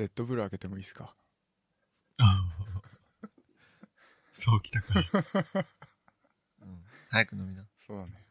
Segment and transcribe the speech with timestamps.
[0.00, 1.14] レッドブル開けてもいいですか？
[4.32, 4.94] そうきたか。
[6.62, 6.84] うん。
[7.10, 7.68] 早く飲みな。
[7.86, 8.24] そうだね。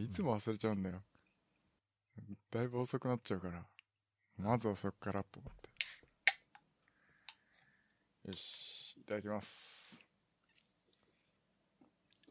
[0.00, 1.02] いつも忘れちゃうんだよ。
[2.52, 3.66] だいぶ遅くなっちゃうから、
[4.36, 5.52] まずはそこからと思っ
[8.22, 8.28] て。
[8.28, 9.98] よし、いただきます。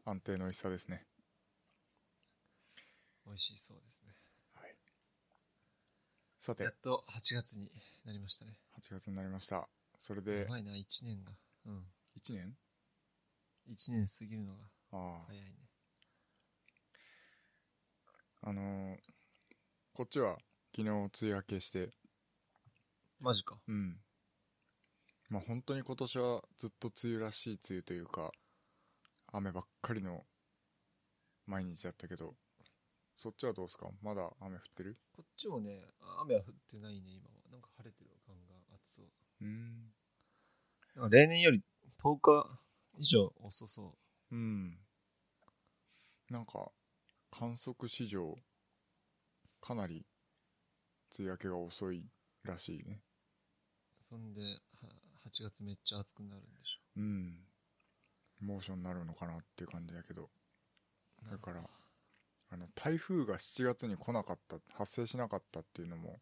[0.06, 1.06] 安定の美味しさですね。
[3.26, 4.14] 美味しそうですね。
[4.54, 4.74] はい。
[6.40, 7.70] さてやっ、と8月に
[8.04, 8.52] なりましたね。
[8.80, 9.68] 8月になりました。
[10.00, 11.32] それやで、ばいな、1年が。
[11.66, 11.84] うん。
[12.18, 12.56] 1年
[13.68, 15.56] ？1年過ぎるのがああ、早いね。
[18.42, 18.96] あのー
[19.94, 20.36] こっちは
[20.74, 21.92] 昨日梅雨明けして、
[23.20, 23.56] マジか。
[23.68, 23.96] うん。
[25.30, 28.32] まあ本当に今年はずっと梅雨らしい梅雨というか、
[29.32, 30.26] 雨ばっかりの
[31.46, 32.34] 毎日だったけど、
[33.14, 33.88] そっちはどうですか？
[34.02, 34.98] まだ雨降ってる？
[35.16, 37.43] こっちもね、あ雨は降ってないね、今は。
[37.54, 39.06] なんか晴れてるわ、ガンガン暑そう。
[39.40, 39.94] うーん。
[40.96, 41.62] なんか例年より
[42.02, 42.58] 10日
[42.98, 43.94] 以上遅そ
[44.32, 44.76] うん。
[46.30, 46.72] なんか、
[47.30, 48.36] 観測史上、
[49.60, 50.04] かなり
[51.16, 52.10] 梅雨明けが遅い
[52.42, 53.02] らしいね。
[54.00, 54.04] う。
[54.08, 54.88] そんで、は
[55.24, 57.38] 8月めっちゃ暑くなるんでしうん。
[58.40, 60.24] 猛暑になるのかなっていう感じだけど。
[60.24, 61.30] ょ。
[61.30, 61.62] だから、
[62.50, 66.18] あの、台風が7月に来なかった、発生しなかったっていうのも、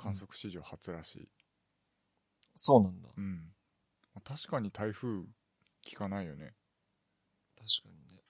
[0.00, 1.28] 観測史上初らしい。
[2.56, 3.08] そうなんだ。
[3.14, 3.52] うん。
[4.14, 5.08] まあ確かに台風、
[5.84, 6.54] 聞かないよね。
[7.54, 8.22] 確かにね。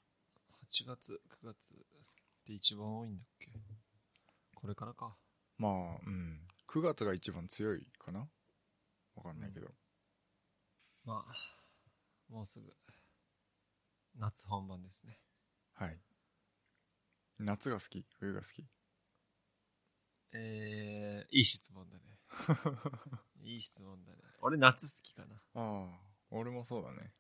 [0.69, 1.77] 8月、9月っ
[2.45, 3.53] て一番多いんだっけ？
[4.55, 5.17] これからか。
[5.59, 5.73] まあ、
[6.05, 6.41] うん。
[6.67, 8.29] 9月が一番強いかな？
[9.15, 9.69] わかんないけど。
[11.05, 12.75] まあ、もうすぐ、
[14.19, 15.19] 夏本番ですね。
[15.75, 16.01] はい。
[17.39, 18.05] 夏が好き？
[18.19, 18.65] 冬が好き？
[20.33, 22.03] えー、いい質問だね。
[23.43, 24.19] いい質問だね。
[24.41, 25.37] 俺夏好きかな。
[25.37, 26.01] ああ、
[26.31, 27.13] 俺もそうだね。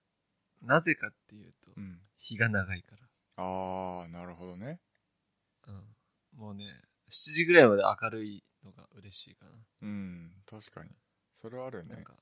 [0.63, 2.01] なぜかっていうと、うん。
[2.19, 2.97] 日が長いか
[3.37, 4.81] ああ、なるほどね。
[5.67, 5.73] ら。
[5.75, 5.97] うん。
[6.33, 9.53] もうね、7時ぐらいまで明るいのが嬉しいかな。
[9.83, 10.91] うん、確かに。
[11.37, 11.95] それはあるよね。
[11.95, 12.15] なんか、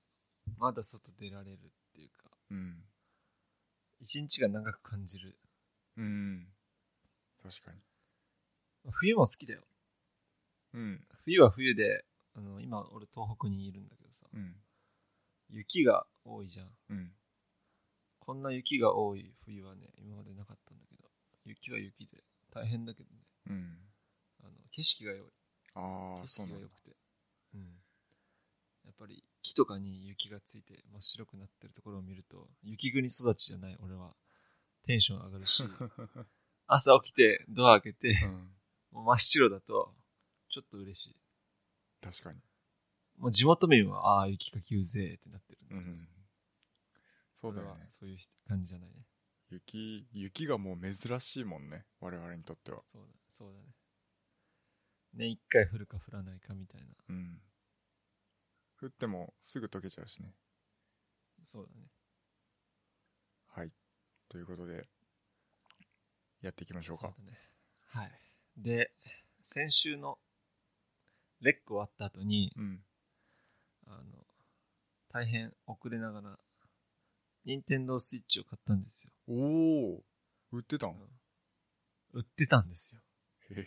[0.57, 2.85] まだ外出られるっていうか、うん。
[4.01, 5.39] 一日が長く感じる。
[5.97, 6.49] うん。
[7.43, 7.81] 確かに。
[8.93, 9.63] 冬も好きだよ。
[10.75, 11.05] うん。
[11.25, 14.55] 冬は冬で、あの、今俺東北にいるんだけどさ、うん。
[15.51, 16.69] 雪が多いじゃん。
[16.91, 17.13] うん。
[18.21, 21.09] こんな雪が多い冬はね、今までなかったんだけど、
[21.45, 23.79] 雪は雪で大変だけどね、うん。
[24.43, 25.29] あの景色が良い。
[25.75, 26.83] ああ、景色が良く。
[26.83, 26.97] て。
[27.55, 27.61] うん。
[28.85, 34.15] やっぱり木とかに雪がついて真っ白くなってるところを見ると、雪国育ちじゃない俺は
[34.85, 35.65] テンション上がるし、
[36.67, 38.51] 朝起きてドア開けて、うん。
[38.93, 39.95] もう真っ白だと、
[40.51, 41.17] ちょっと嬉しい。
[42.01, 42.41] 確かに。
[43.19, 45.59] もう地元民は、ああー、雪かきうぜえってなってる。
[45.71, 46.09] うん。
[47.41, 47.87] そうだよね。
[47.89, 49.07] そういう感じじゃないね。
[49.51, 51.87] 雪、雪がもう珍しいもんね。
[52.01, 52.83] 我々にとっては。
[52.93, 53.67] そうだ、そうだね。
[55.15, 56.87] 年一回降るか降らないかみたいな。
[57.09, 57.41] うん。
[58.81, 60.35] 降ってもすぐ溶けちゃうしね。
[61.45, 61.89] そうだね。
[63.47, 63.73] はい。
[64.29, 64.87] ということで、
[66.43, 67.15] やっていきましょうか。
[67.17, 67.39] そうだね。
[67.89, 68.13] はい。
[68.57, 68.93] で、
[69.43, 70.19] 先週の
[71.41, 72.81] レック終わった後に、うん。
[73.87, 74.27] あの、
[75.13, 76.39] 大変遅れながら、
[77.45, 79.13] 任天堂スイッチを買ったんですよ。
[79.29, 80.05] おお
[80.53, 80.97] 売ってたん？
[82.13, 83.01] 売ってたんですよ。
[83.51, 83.67] へへ。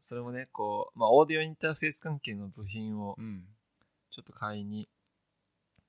[0.00, 3.46] それもね、こう、まあ、オーディオインターフェース関係の部品をうん。
[4.10, 4.88] ちょっと買いに、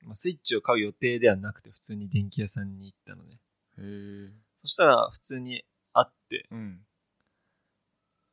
[0.03, 3.39] まあ、スイッチを買う予定ではなくて、普通に電気屋さんに行ったのね。
[3.77, 4.31] へえ。
[4.61, 5.63] そしたら、普通に
[5.93, 6.85] あって、うん。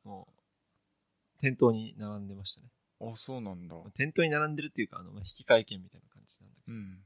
[0.03, 0.42] もう、
[1.43, 2.67] 店頭に並んでましたね。
[3.01, 3.75] あ、そうなんだ。
[3.75, 7.03] まあ店頭に並んでるっていうか、あの、まあ、引換券みたいな感じなんだけど、うん。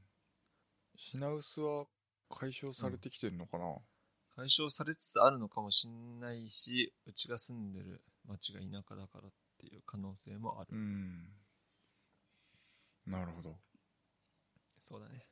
[0.96, 1.86] 品薄は
[2.30, 3.74] 解消されてきてるのかな、
[4.36, 10.68] 解消されつつあるのかもしんないし、うちが住んでる町が田舎だからっていう可能性もある。
[10.70, 11.32] うん。
[13.08, 13.56] なるほど。
[14.78, 15.26] そうだね。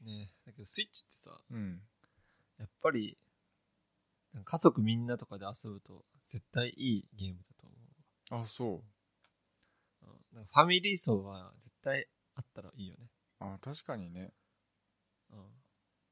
[0.00, 1.80] ねえだけどスイッチってさ、うん。
[2.60, 3.18] やっぱり、
[4.44, 8.44] 家族みんなとかで遊ぶと絶対いいゲームだと思う。
[8.44, 8.68] あ、そう。
[8.72, 13.08] うんファミリー層は絶対あったらいいよね。
[13.38, 14.32] あ、確かにね。
[15.30, 15.38] うん。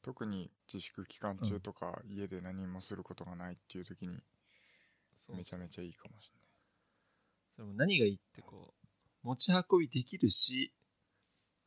[0.03, 4.23] 特に自粛期間中とか、家で何もすることがないっていう時に、
[5.29, 6.31] めちゃめちゃいいかもし
[7.55, 8.75] それも何がいいってこ
[9.23, 10.73] う、持ち運びできるし、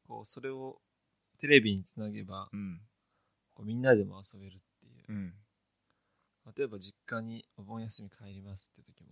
[0.07, 0.81] こう、それを
[1.39, 2.79] テレビにつなげば、れない。
[3.53, 5.05] こうみんなでも遊べるっていう。
[5.07, 5.33] うん。
[6.45, 6.53] うん。
[6.55, 9.09] 例えば実家にお盆休み帰りますって時も、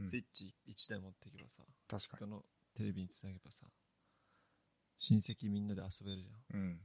[0.00, 2.18] うんスイッチ1台持っていけばさ、確かに。
[2.20, 2.44] その
[2.76, 3.66] テレビにつなげばさ、
[5.00, 6.60] 親戚みんなで遊べるじゃん。
[6.60, 6.80] うん。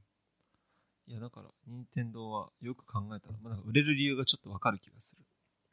[1.05, 5.23] いや、だから、任天堂はよく考えたら、まあ、売れる理由がちょっとわかる気がする。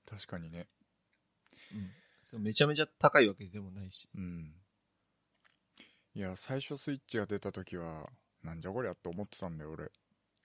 [0.09, 0.67] 確かにね。
[1.73, 1.91] うん。
[2.23, 4.09] それめちゃめちゃ高いわけでもないし。
[4.15, 4.55] うん。
[6.15, 8.11] いや、最初スイッチが出た時は、
[8.43, 9.93] なんじゃこりゃって思ってたんだよ、俺。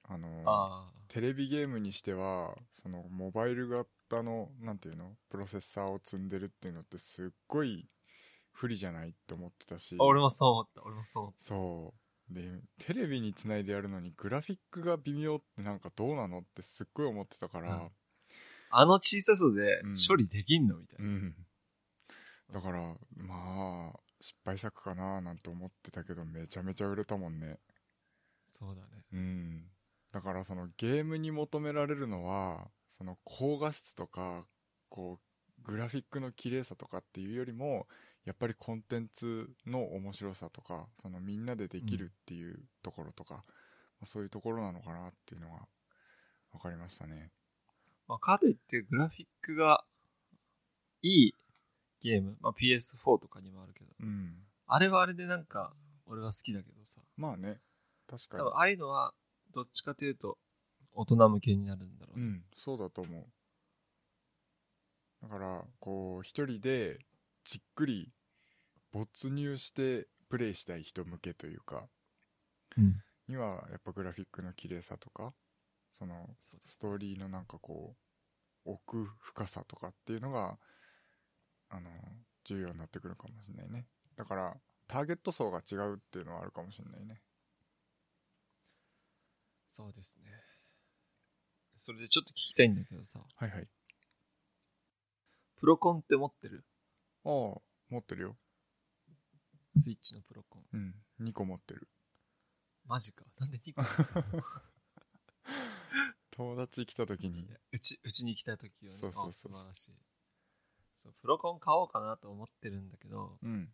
[0.08, 0.92] あの、ああ。
[1.08, 7.88] テレビゲームにしては、その、モバイル型の、なんていうの、プロセッサーを積んでるっていうのってすっごい
[8.52, 9.96] 不利じゃないって思ってたし。
[10.00, 10.84] あ俺もそう思った。
[10.84, 11.48] 俺もそう思った。
[11.48, 11.94] そ
[12.32, 12.34] う。
[12.34, 17.90] で、テレビにつないでやるのに、グラフィックが微妙ってなんかどうなのってすっごい思ってたから、うん
[18.78, 21.06] あの小ささでうん処理できんのみたいな。
[21.06, 21.36] うん。
[22.52, 27.60] だから、まあ、失敗作かななんて思ってたけど、めちゃめちゃ売れたもんね。
[28.50, 29.04] そうだね。
[29.14, 29.64] うん。
[30.16, 34.46] だからそのゲームに求められるのは、その高画質とか、
[34.88, 35.20] こ
[35.60, 37.86] う、グラフィックの綺麗さとかっていうよりも、
[38.24, 43.42] やっぱりコンテンツの面白さとか、そのみんなでできるっていうところとか、ま
[44.04, 45.68] あそういうところなのかなっていうのが
[46.54, 47.30] 分かりましたね。
[48.08, 49.84] まあ、かといってグラフィックが
[51.02, 51.36] いい
[52.00, 54.38] ゲーム、まあ、PS4 とかにもあるけど、うん。
[54.66, 55.74] あれはあれでなんか
[56.06, 57.60] 俺は好きだけどさ、まあね、
[58.08, 58.44] 確かに。
[58.44, 59.14] ああいうのは
[59.56, 60.38] どっちかというと
[60.94, 62.26] 大人向けになるんだろうね。
[62.26, 63.26] うん、そうだと思う。
[65.24, 67.00] だから、こう、一人で
[67.44, 68.12] じっくり
[68.92, 71.88] 没入してプレイしたい人向けというか、
[72.78, 73.02] うん。
[73.28, 75.34] にはやっぱグラフィックの綺麗さとか、
[75.92, 76.76] そのそうです。
[76.76, 77.96] ストーリーのなんかこ
[78.66, 80.58] う、奥深さとかっていうのが、
[81.70, 81.90] あの、
[82.46, 83.88] 重要になってくるかもしれないね。
[84.16, 84.56] だから、
[84.88, 87.22] ターゲット層が違うっていうのはあるかもしれないね。
[89.76, 90.32] そうですね。
[91.76, 93.68] それでちょっと聞きたいんだけどさ、はいはい。
[95.58, 96.64] プロコンって持ってる？
[97.26, 98.38] ああ、持ってるよ。
[99.76, 100.64] スイッチのプロコン。
[100.72, 100.96] うん、
[101.28, 101.90] 2個持ってる。
[102.88, 103.26] マジか。
[103.38, 103.84] なんで2個？
[106.32, 109.96] 友達来た時にうち、うちに来た時はね、そうそうそうあ素晴らしい。
[110.96, 113.70] そう、プロコン買おうかなと思ってるんだけど、うん。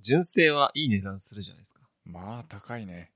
[0.00, 1.88] 純正はいい値段するじゃないですか。
[2.04, 3.10] まあ、高いね。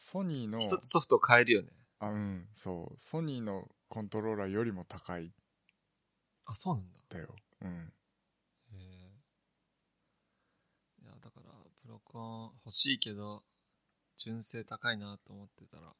[0.00, 0.06] うん。
[0.06, 1.68] ソニーの、一つソフト買えるよね。
[2.00, 3.00] あ、うん、そう。
[3.00, 5.32] ソニーのコントローラーよりも高いん
[6.46, 6.98] あ、そうなんだ。
[7.08, 7.34] だよ。
[7.62, 7.92] うん。
[8.72, 9.20] へえ。
[11.02, 11.52] いや、だから、
[11.82, 13.42] プロコン欲しいけど、
[14.16, 15.94] 純正高いなと思ってたら、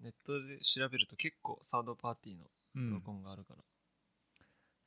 [0.00, 3.12] ネットで調べると結構サードパーティーのうプロんコ。
[3.12, 3.64] ンがあるから、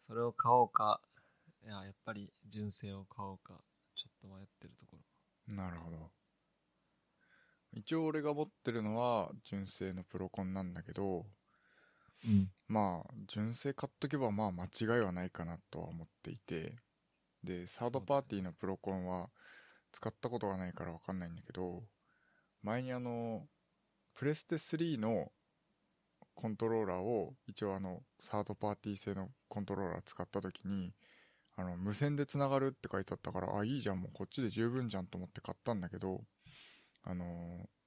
[0.07, 1.01] それを買おうか、
[1.63, 3.63] いや、やっぱり純正を買おうか、
[3.95, 5.55] ちょっと迷ってるところ。
[5.55, 6.11] なるほど。
[7.73, 11.25] 一応俺が持ってるのは純正のプロコンなんだけど、
[12.25, 12.49] うん。
[12.67, 16.75] まあ、純正買っとけばまあ間違いはないかなとは思っていて、
[17.43, 19.29] で、サードパーティーのプロコンは
[19.91, 21.83] 使ったことがないからわかんないんだけど、
[22.61, 23.47] 前にあの、
[24.15, 25.31] プレステ3の
[26.35, 30.93] コントローラーを一応あの、サードパーティー製のコントローラー使った時に、
[31.55, 36.21] あの、無線で繋がるって書いてあったから、あ、いいじゃん、もうこっちで十分じゃんと思って買ったんだけど、
[37.09, 37.77] あのー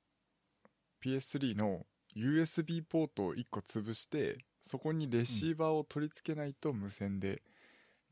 [1.00, 7.42] PS3 の USB ポートを1個潰して、そこにレシーバーを取り付けないと無線で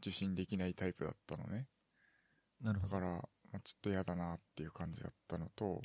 [0.01, 1.69] 受信できないタイプだったのね。
[2.63, 2.97] なるほど。
[2.97, 3.13] だから、
[3.53, 5.83] まあ、ちょっと嫌だなっていう感じだったのと、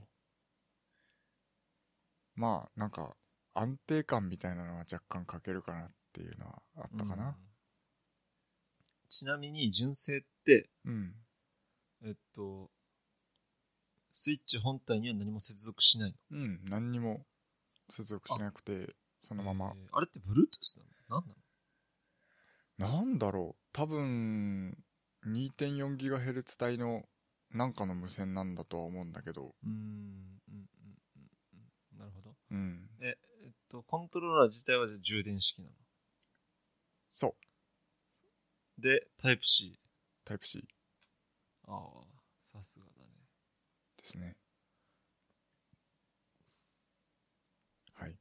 [2.36, 3.16] まあ、なんか、
[3.54, 7.38] 安定感みたいなのは若干欠けるかなっていうのはあったかうんな。
[9.10, 11.14] ちなみに、純正って、うん。
[12.04, 12.72] えっと、
[14.24, 16.40] スイッチ本体には何も接続しないの？
[16.40, 17.26] うん、何にも
[17.90, 18.96] 接続しなくて、
[19.28, 19.78] そのままえ。
[19.92, 21.24] ーあれって Bluetooth なの？
[21.26, 21.28] 何
[22.80, 23.02] なの？
[23.02, 24.78] なんだろう多分
[25.28, 27.04] 2.4GHz 帯の
[27.54, 30.68] なんかの無線なんだとは思うんだけどうーん、うん、うん、
[31.18, 31.28] うん
[31.94, 32.00] うん。
[32.00, 32.34] なるほど。
[32.52, 35.74] うんえ、えっと、コントローラー自体はじゃあ充電式なの？
[37.12, 37.36] そ
[38.80, 39.78] うで、タイプ C。
[40.24, 40.66] タイプ C
[41.68, 43.33] ああ、さすがだね。
[44.04, 44.36] ですね。
[47.96, 48.16] はい。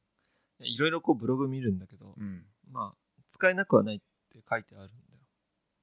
[0.59, 2.45] いろいろこうブログ見るんだけど、うん。
[2.71, 3.99] まあ、使えなくはないっ
[4.31, 5.19] て書いてあるんだよ。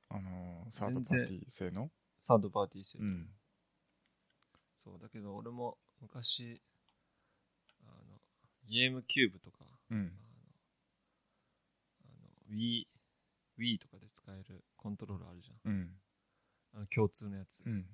[0.08, 1.90] あのーサードパーティー製の？
[2.18, 3.28] サードパーティー製でうん。
[4.82, 6.62] そう、だけど俺も昔、
[7.82, 7.92] あの、
[8.68, 9.98] ゲームキューブとか、うん。
[9.98, 10.02] あ
[12.08, 12.14] の、
[12.48, 12.86] あの Wii、
[13.58, 15.72] Wii とかで使えるコントローラーあるじゃん。
[15.72, 16.00] うん。
[16.74, 17.62] あの共通のやつ。
[17.66, 17.86] うん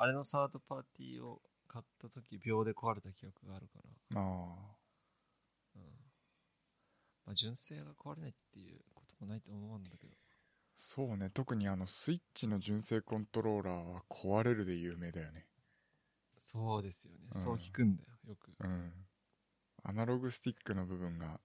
[0.00, 3.80] あれのサードパーティーを買った時秒で壊れた記憶があるか
[4.14, 4.76] ら、あ
[5.74, 5.82] うん。
[7.26, 10.12] まあ、純正が壊れないっていうこともないと思うんだけど。
[10.12, 10.16] ー
[10.78, 15.46] そうね特にあのスイッチの純正コントローラーは壊れるで有名だよね
[16.38, 17.28] そうですよね。
[17.34, 18.52] うんそう聞くんだよ、よく。
[18.60, 18.92] うん
[19.84, 21.40] アナログスティックの部分が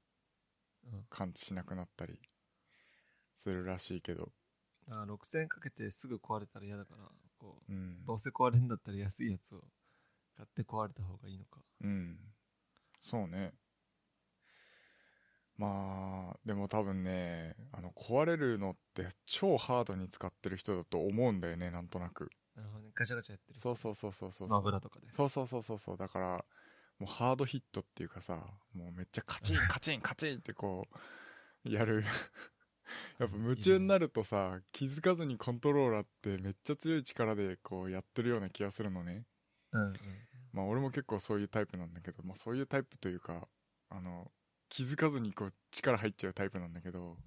[0.86, 1.06] うん。
[1.10, 2.20] 感知しなくなったり
[3.38, 4.32] するらしいけど
[4.88, 7.10] だから6000円かけてすぐ壊れたら嫌だから、
[7.44, 9.60] こう、うんどうせ壊れるんだったら安いやつを
[10.38, 11.60] 買って壊れた方がいいのか。
[11.82, 12.18] うん
[13.02, 13.54] そうね
[15.58, 22.92] まあでも多分ねあの壊れるのって超ハードに使ってる人だと思うんだよねなんとなくなるほどね。
[22.96, 23.62] ガチャガチャやってる人。
[23.62, 25.08] そうそうそうそうそうスマブラとかで。
[25.14, 26.46] そうそうそうそうそうだから
[27.00, 28.40] もうハードヒットっていうかさ
[28.74, 30.88] もうめっちゃカチンカチンカチンってこ
[31.66, 32.04] うやる
[33.20, 39.26] やっぱ夢中になるとさ気づかずにコントローラーってめっちゃ強い力でこうやってるような気がするのね
[39.72, 39.98] うんうん。
[40.52, 43.48] まあ俺も結構そういうタイプなんだけど、まあ、そういうタイプというか
[43.90, 44.32] あの
[44.70, 47.18] 気づかずにこう力入っちゃうタイプなんだけど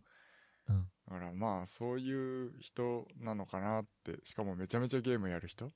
[0.69, 0.91] うん。
[1.07, 5.73] だからまあそういう人なのかなってしかもめちゃめちゃゲームやる人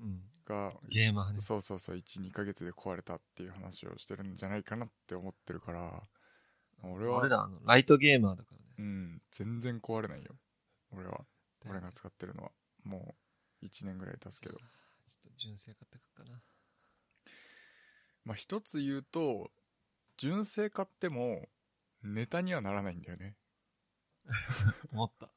[0.00, 0.22] うん。
[0.46, 1.40] がゲーマーね。
[1.40, 6.02] そうそうそう12ヶ月で壊れたっていう話をしてるんじゃないかなって思ってるから
[6.82, 8.65] 俺は俺ら、あの、ライトゲーマーだからね。
[8.78, 10.36] うん全然壊れないよ
[10.92, 11.24] 俺は
[11.62, 12.50] で俺が使ってるのは
[12.84, 13.14] も
[13.62, 16.40] う1年ぐらい経つけどちょっと純正買ってくかな。
[18.24, 19.50] まあ一つ言うと
[20.16, 21.48] 純正買っても
[22.02, 23.36] ネタにはならないんだよね
[24.92, 25.30] 思った。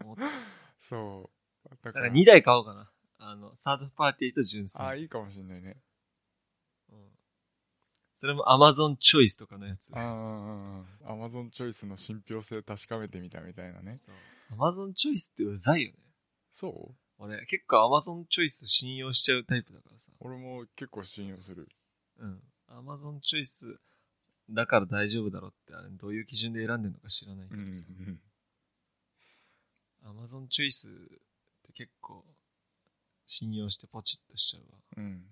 [0.00, 0.22] 思った。
[0.88, 1.30] そ
[1.64, 2.90] うだだからから2台買おうかな。
[3.18, 4.82] あの、サードパーティーと純正。
[4.82, 5.76] ああいいかもしんないねうん。
[8.20, 9.92] それも Amazon チョイスとかのやつ。
[9.94, 14.14] ああアマゾンチョイスの信憑性確かめてみたみたいなねそう。
[14.58, 15.94] Amazon チョイスってうざいよね。
[16.52, 16.94] そう？
[17.20, 20.10] 俺、結構 Amazon チョイス信用しちゃうタイプだからさ。
[20.18, 21.68] 俺も結構信用する
[22.18, 22.42] うん。
[22.68, 23.78] Amazon チョイス
[24.50, 27.82] だから大丈夫だろうって、あれどういう基準で選んでるのか知らないけうんうどさ。
[30.10, 30.90] ん Amazon チョイスっ
[31.66, 32.24] て結構
[33.26, 34.78] 信用してポチッとしちゃうわ。
[34.96, 35.22] うん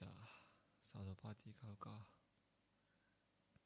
[0.00, 0.12] じゃあ、
[0.80, 1.90] サードパーティー買うか。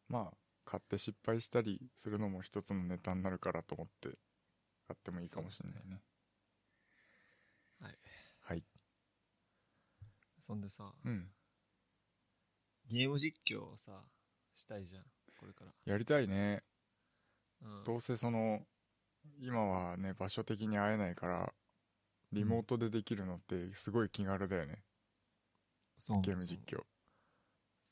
[0.08, 4.08] まあ買って失敗したりするのも一つのネタになるからと思って
[4.88, 6.00] 買ってもいいかもしれないね
[7.80, 7.98] はい。
[8.40, 8.64] はい
[10.40, 11.28] そんでさ、うん
[12.90, 13.92] ゲーム実況をさ、
[14.56, 15.02] したいじゃん。
[15.38, 15.72] これから。
[15.86, 16.62] やりたいね
[17.62, 17.84] うん。
[17.84, 18.60] どうせその
[19.40, 21.52] 今はね場所的に会えないから
[22.32, 24.82] リモートでできるのってすごい気軽だよね、
[25.98, 26.82] そうゲーム実況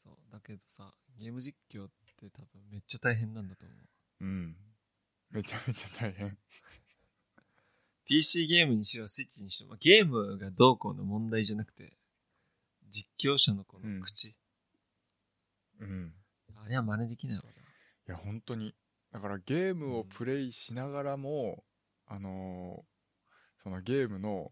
[0.03, 0.33] そう。
[0.33, 3.75] だけどさ、ゲーム実況って多分めっちゃ大変なんだと思
[4.21, 4.25] う。
[4.25, 4.57] うん
[5.31, 6.37] めちゃめちゃ大変
[8.05, 11.97] PC ゲームにしろスイッチにしろ、まあゲームがどうこうの問題じゃなくて、
[12.91, 14.35] 実況者のこうんの口。
[15.81, 16.13] うん
[16.65, 17.51] あれは真似できないわな。
[17.51, 17.55] い
[18.09, 18.75] や本当に
[19.13, 21.65] だからゲームをプレイしながらも、
[22.07, 22.93] あのー
[23.63, 24.51] そのゲームの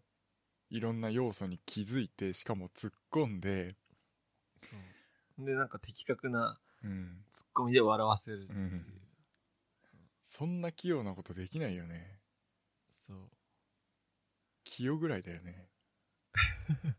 [0.71, 3.75] いろんな要素に気づいてしかも突っ込んで、
[4.57, 5.45] そう。
[5.45, 8.59] で、なんか的確なうん、ツッコミで笑わせるっていう。
[8.59, 8.85] うん
[10.27, 12.21] そんな器用なことできないよね
[12.89, 13.29] そう。
[14.63, 15.67] 器用ぐらいだよね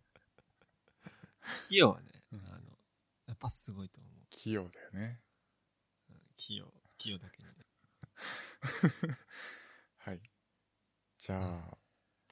[1.68, 2.78] 器用はね、うんあの、
[3.26, 4.12] やっぱすごいと思う。
[4.30, 5.20] 器用だよね
[6.10, 7.54] うん器用、器用だけにね。
[9.98, 10.20] はい
[11.18, 11.78] じゃあ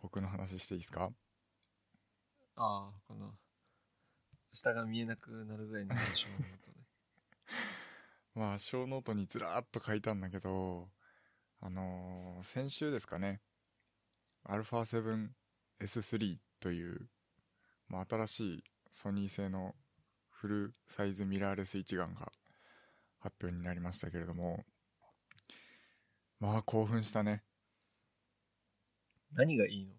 [0.03, 1.13] 僕の話していいですか？
[2.57, 3.37] ああ、この、
[4.53, 6.87] 下が見えなくなるぐらいの印象のもとね。
[8.35, 10.91] まあ小ノートにずらーっと書いたんだけど
[11.61, 13.41] あのー先週ですかね。
[14.45, 17.09] α7S3 という、
[17.89, 19.75] まあ、新しいソニー製の
[20.31, 22.33] フルサイズミラーレス一眼が
[23.21, 24.65] 発表になりましたけれども
[26.41, 27.45] まあ興奮したね。
[29.33, 29.95] 何がいいの？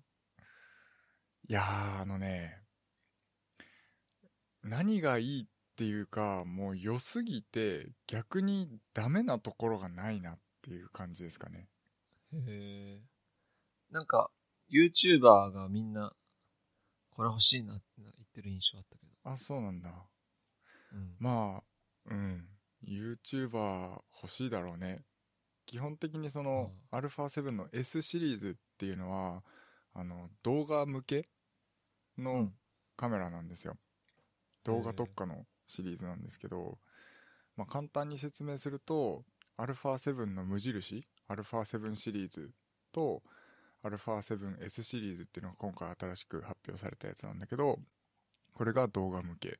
[1.48, 2.57] いやーあのね
[4.63, 11.67] 何がいいっていうかもう良すぎて逆にダメなところがないなっていう感じですかね
[12.33, 13.01] へえ。
[13.91, 14.31] なんか、
[14.71, 16.13] YouTuber がみんな、
[17.12, 19.12] これ欲しいなって言ってる印象あったけど。
[19.31, 19.89] あそうなんだ
[20.93, 21.15] うん。
[21.19, 21.63] まあ
[22.10, 22.48] うん
[22.83, 25.03] YouTuber 欲しいだろうね
[25.67, 29.43] 基本的にその α7 の S シリーズっていうのは
[29.94, 31.28] あの動画向け
[32.18, 32.52] のうん
[32.96, 33.76] カメラなんですよ、
[34.64, 36.78] 動画特化のシリーズなんですけど、
[37.56, 39.22] まあ、簡単に説明すると
[39.58, 42.50] α7 の無印 α7 シリーズ
[42.92, 43.22] と
[43.84, 47.78] α7S シリーズっていうのが今回新しく発表されたやつなんだけど
[48.54, 49.58] これが動画向け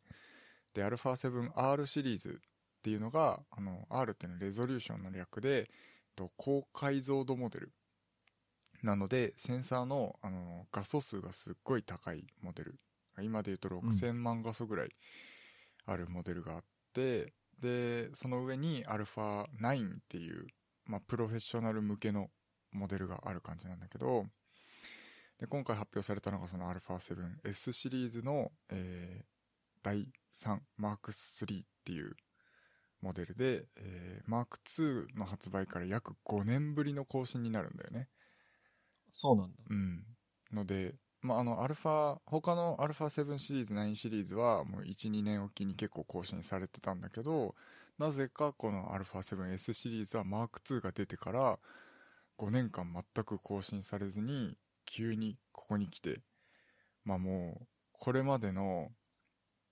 [0.73, 2.41] で α7R シリーズ
[2.87, 5.69] っていうのが、あの、R っていうのはレゾリューションの略で、
[6.15, 7.73] と高解像度モデル。
[8.84, 12.80] なので、センサーの、あの、画素数がすっごい高いモデル。
[13.22, 14.90] 今で言うと6000万画素ぐらい
[15.86, 20.48] あるモデルがあって、で、その上に α9 っていう、
[20.86, 22.30] まあ、プロフェッショナル向けの
[22.72, 24.26] モデルがある感じなんだけど、
[25.40, 29.32] で今回発表されたのがその α7S シリーズの、えー
[29.84, 30.08] 第
[30.44, 32.16] 3 M3 っていう
[33.02, 38.08] モデルで、えー、M2 の発売から約5年ぶりの更新になるんだよね。
[39.14, 39.58] そうなんだ。
[39.70, 40.04] うん。
[40.52, 47.56] ので、まあ、あの、アルファ、他の α7 シリーズ、9シリーズはもう1、2年おきに結構更新されてたんだけど、
[47.98, 51.60] なぜかこの α7S シリーズは M2 が出てから
[52.38, 56.22] 5年間全く更新されずに、急にここに来て、
[57.06, 58.90] まあもう、これまでの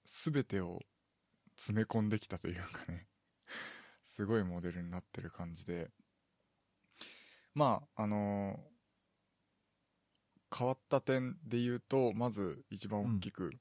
[0.06, 0.82] 全てを
[1.58, 3.08] 詰め込んできたというかね、
[4.08, 5.90] すごいモデルになってる感じで、
[7.54, 8.60] まあ、あの
[10.56, 13.52] 変わった点で言うと、まず一番大きく、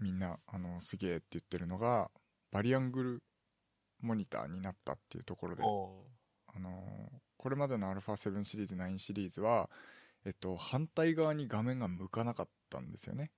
[0.00, 2.10] みんな、あの、すげえって言ってるのが、
[2.50, 3.22] バリアングル
[4.00, 6.04] モニターになったっていうところで、お
[6.54, 6.70] あの
[7.38, 9.70] これまでの α7 シリーズ、9シリーズは、
[10.24, 13.30] えっと、反対側に画面が向かなかったんですよね。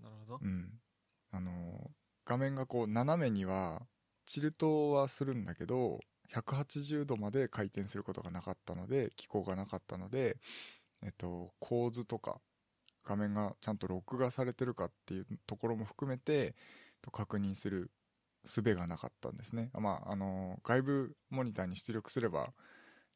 [0.00, 0.46] ーなるほどう。
[0.46, 0.80] ん。
[1.32, 1.90] あの
[2.24, 3.86] 画面がこう、斜めには、
[4.26, 6.00] チルトはするんだけど、
[6.32, 10.38] 180度まで回転することがなかったので、機構がなかったので、
[11.04, 12.40] えっと、構図とか、
[13.04, 16.56] 画面がちゃんと録画されてるかっていうところも含めて、
[17.02, 17.90] と確認する
[18.44, 19.70] 術がなかったんですね。
[19.74, 22.54] まあ、あの、外部モニターに出力すれば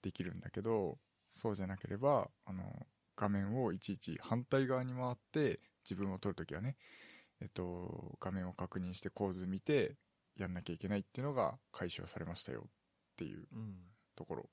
[0.03, 0.99] できるんだけど、
[1.33, 6.77] そうじゃなければ、あの、画面をいちいち反対側に回って、自分を撮るときはね、
[7.41, 9.97] えっと、画面を確認して構図見て、
[10.37, 12.71] やんなきゃいけないっていうのが解消されましたよっ
[13.17, 13.75] ていううん。
[14.15, 14.51] ところ。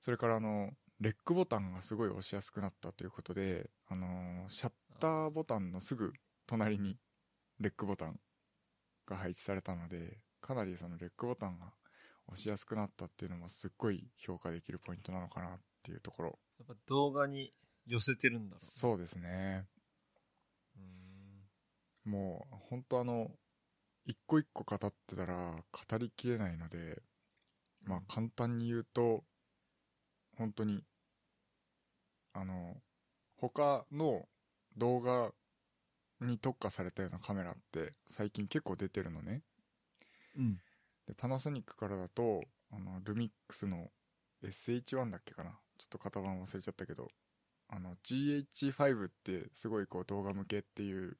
[0.00, 0.70] それからあの、
[1.02, 6.12] レックボタンがすごい押しやすくなったということで、あのーシャッターボタンのすぐ
[6.46, 6.96] 隣に
[7.58, 8.20] レックボタン
[9.08, 11.72] が配置されたので、かなりそのレックボタンが
[12.28, 16.38] 押しやすくなったっていうのもすっごい評価できるポイントなのかなっていうところ。
[16.60, 17.52] やっぱ動画に
[17.84, 18.70] 寄せてるんだろうね。
[18.70, 19.66] そうですね。
[20.76, 22.12] うーん。
[22.12, 23.28] もう、本当あの、
[24.04, 25.56] 一個一個語ってたら
[25.90, 27.02] 語りきれないので、
[27.82, 29.24] まあ簡単に言うと、
[30.38, 30.84] 本当に、
[32.32, 32.76] あの、
[33.36, 34.28] 他の
[34.76, 35.32] 動画
[36.20, 39.42] に特化されたようなカメラって最近結構出てるのね。
[40.36, 40.58] うん。
[41.06, 43.88] で、パナソニックからだと、あの、ルミックスの
[44.42, 47.08] SH1 だっけかなちょっと型番忘れちゃったけど、
[47.68, 51.16] あの、GH5 ってすごいこう動画向けっていう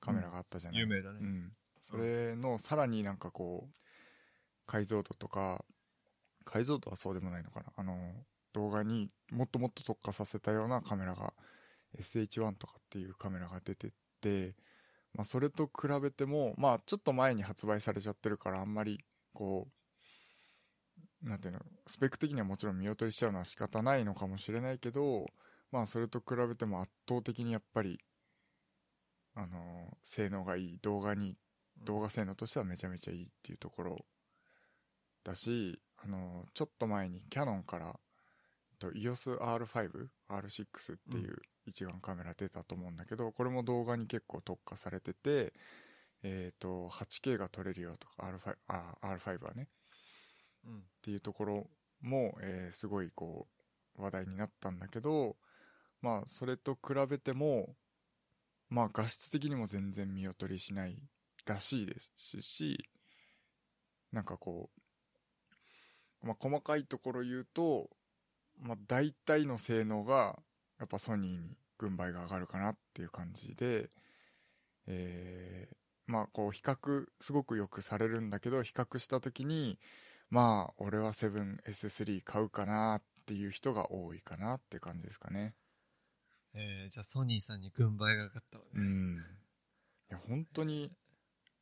[0.00, 1.18] カメラがあったじゃない、有名だね。
[1.20, 1.52] うん。
[1.82, 3.74] それのさらになんかこう、
[4.66, 5.64] 解像度とか、
[6.44, 7.66] 解像度はそうでもないのかな。
[7.76, 7.94] あの、
[8.54, 11.34] 動画にもっともっと特化させたようなカメラが、
[11.98, 13.90] SH1 とかっていうカメラが出てっ
[14.20, 14.56] て、
[15.14, 19.68] まあそれと比べても、まあちょっと前に発売されちゃってるからあんまり、こ
[21.24, 25.26] う、なんていうの、スペック的にはもちろん見劣りしちゃうのは仕方ないのかもしれないけど、
[25.70, 27.98] まあそれと比べても圧倒的にやっぱり、
[29.34, 31.36] あの、性能がいい動画に
[31.82, 34.04] 動画性能としてはめちゃめちゃいいっていうところ
[35.24, 37.98] だし、あの、ちょっと前にキャノンから、
[38.84, 45.52] と EOS R5、R6 っていう一眼カメラ出たと思うんだけど、これも動画に結構特化されてて、
[46.22, 49.68] えっ、と、8K が撮れるよとか、R5、あ、R5 はね、
[50.66, 50.78] うん。
[50.78, 51.66] っていうところ
[52.00, 53.46] も、えーすごいこ
[53.96, 55.36] う、話題になったんだけど、
[56.00, 57.74] まあ、それと比べても、
[58.68, 60.98] まあ、画質的にも全然見劣りしない
[61.46, 62.88] らしいですし、
[64.12, 64.70] なんかこ
[66.22, 67.90] う、まあ、細かいところ言うと、
[68.60, 70.38] まあ、大体の性能が、
[70.78, 73.90] やっぱソニーに軍配が上がるかなっていう感じで、
[74.86, 79.78] えーまあ、こう、比較、すごくよくされるんだけど、比較したときに、
[80.30, 85.54] まあ、俺は 7S3 買うかなっていう人が多いかなって感じですかね。
[86.52, 88.70] えー、じゃあソニーさんに軍配が上がったわね。
[88.74, 89.16] うん。
[89.16, 89.20] い
[90.10, 90.92] や、本当に、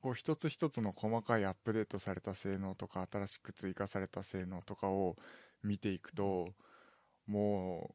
[0.01, 5.17] こう、一つ一つの細かいアップデートされた性能とか、新しく追加された性能とかを
[5.63, 6.53] 見ていくと、
[7.27, 7.95] も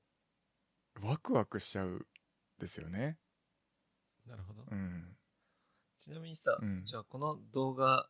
[1.01, 2.07] う、ワクワクしちゃう
[2.59, 3.17] ですよね。
[4.27, 4.63] なるほど。
[4.71, 5.15] うん。
[5.97, 8.09] ちなみにさ、うんじゃあこの動画、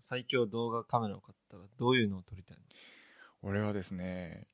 [0.00, 2.62] 最強動画カメラを買ったらどういうのを撮りたいの？
[3.42, 4.46] 俺はですね、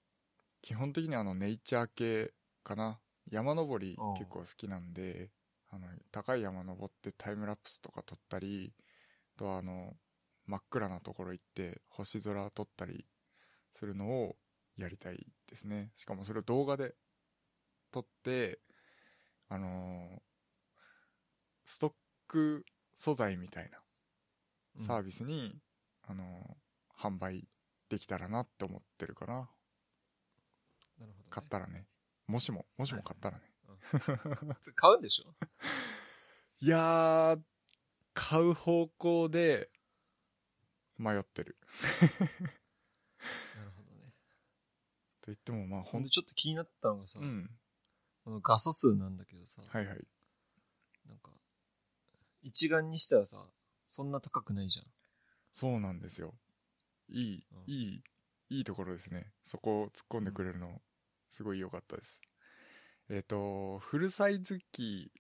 [0.62, 2.32] 基本的にあの、ネイチャー系
[2.62, 3.00] かな。
[3.30, 5.30] 山登り結構好きなんで、
[5.70, 8.72] あの、高い山登ってタイムラプスとか撮ったり、
[9.36, 9.96] とはあの
[10.46, 13.06] 真っ暗なところ行って星空撮ったり
[13.74, 14.36] するのを
[14.76, 15.90] やりたいですね。
[15.96, 16.94] しかもそれを動画で
[17.92, 18.60] 撮って
[19.48, 20.20] あのー
[21.66, 21.92] ストッ
[22.28, 22.64] ク
[22.96, 23.78] 素材みたいな
[24.86, 25.60] サービスに、
[26.06, 26.54] あのー
[27.02, 27.48] 販売
[27.88, 29.32] できたらなって思ってるかな。
[29.34, 29.48] なる
[30.98, 31.24] ほど、ね。
[31.30, 31.86] 買ったらね。
[32.26, 33.44] もしももしも買ったらね、
[34.76, 35.34] 買うんでしょ？
[36.60, 37.40] いやー
[38.12, 39.70] 買う方向で
[40.98, 41.56] 迷ってる。
[43.56, 43.79] なるほ
[45.30, 47.50] 言ってもまあほんでちょっと気になったのがさ、うん。
[48.24, 49.96] この画素数なんだけどさ、はいはい。
[51.08, 51.30] なんか、
[52.42, 53.36] 一眼にしたらさ、
[53.88, 54.84] そんな高くないじゃん。
[55.52, 56.34] そうなんですよ。
[57.08, 57.72] いい、うん。
[57.72, 58.02] いい
[58.50, 59.32] いいところですね。
[59.44, 60.80] そこを突っ込んでくれるの
[61.30, 62.20] すごい良かったです。
[63.08, 65.10] えっ、とフルサイズ機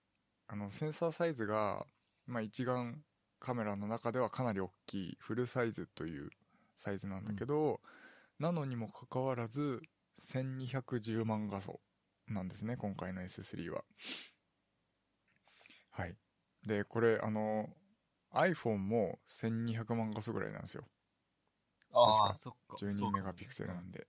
[0.48, 1.86] あのセンサーサイズが、
[2.26, 3.04] まあ、一眼
[3.38, 6.30] カメラの中ではかなり大きいフルサイズという
[6.76, 7.80] サイズなんだけど、
[8.40, 9.80] なのにもかかわらず
[10.20, 11.80] 1210万画素
[12.28, 13.82] なんですね今回の S3 は
[15.90, 16.16] はい
[16.66, 17.68] でこれあの
[18.32, 20.84] iPhone も1200万画素ぐらいなんですよ
[21.92, 22.76] ああ、そっか。
[22.76, 24.06] 12メガピクセルなんで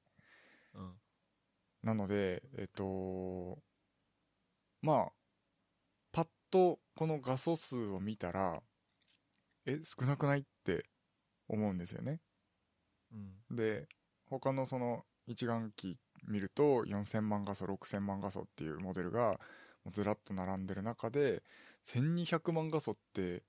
[0.75, 0.83] うん。
[0.83, 0.93] うん。
[1.83, 3.59] なので、えっと、
[4.81, 5.11] まあ、
[6.11, 8.61] パッとこの画素数を見たら、
[9.65, 10.85] え、少なくないって
[11.47, 12.19] 思うんですよね。
[13.11, 13.55] うん。
[13.55, 13.87] で、
[14.25, 19.39] 他のその一眼機見ると4000万画素、6000万画素っていうモデルが
[19.91, 21.43] ずらっと並んでる中で、
[21.93, 23.43] 1200万画素って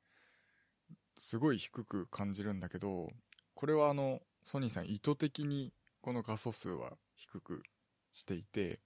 [1.18, 3.10] すごい低く感じるんだけど、
[3.54, 7.62] これはあの、ソニーさん意図的にこの画素数は低く
[8.10, 8.80] していて、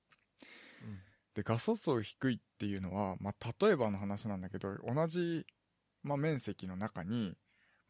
[0.83, 0.99] うん。
[1.35, 5.45] で画素数低いっていうのは、まあ、例えばの話なんだけど同じ、
[6.03, 7.37] まあ、面積の中に、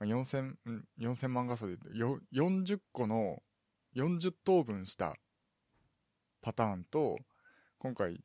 [0.01, 0.59] まあ、4000, ん
[1.01, 3.41] 4000万画素でよ40個の
[3.97, 5.17] 40等分した
[6.43, 7.17] パターンと
[7.79, 8.21] 今回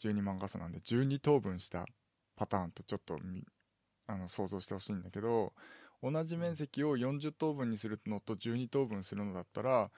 [0.00, 1.84] 12万画素なんで12等分した
[2.36, 3.44] パターンとちょっとみ
[4.06, 5.52] あの想像してほしいんだけど
[6.00, 9.90] 同じ面積を40等分にするのと12等分するのだったら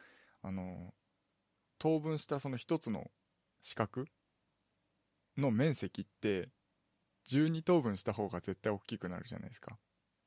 [0.43, 0.95] あの
[1.79, 3.11] 等分したその一つの
[3.61, 4.07] 四角
[5.37, 6.49] の面積って
[7.29, 9.77] 12等分した方が絶対大きくなるじゃないですか。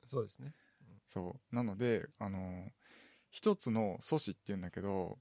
[0.04, 0.54] そうですね。
[1.08, 1.56] そう。
[1.56, 2.70] なのであの
[3.32, 5.18] 一つの素子っていうんだけど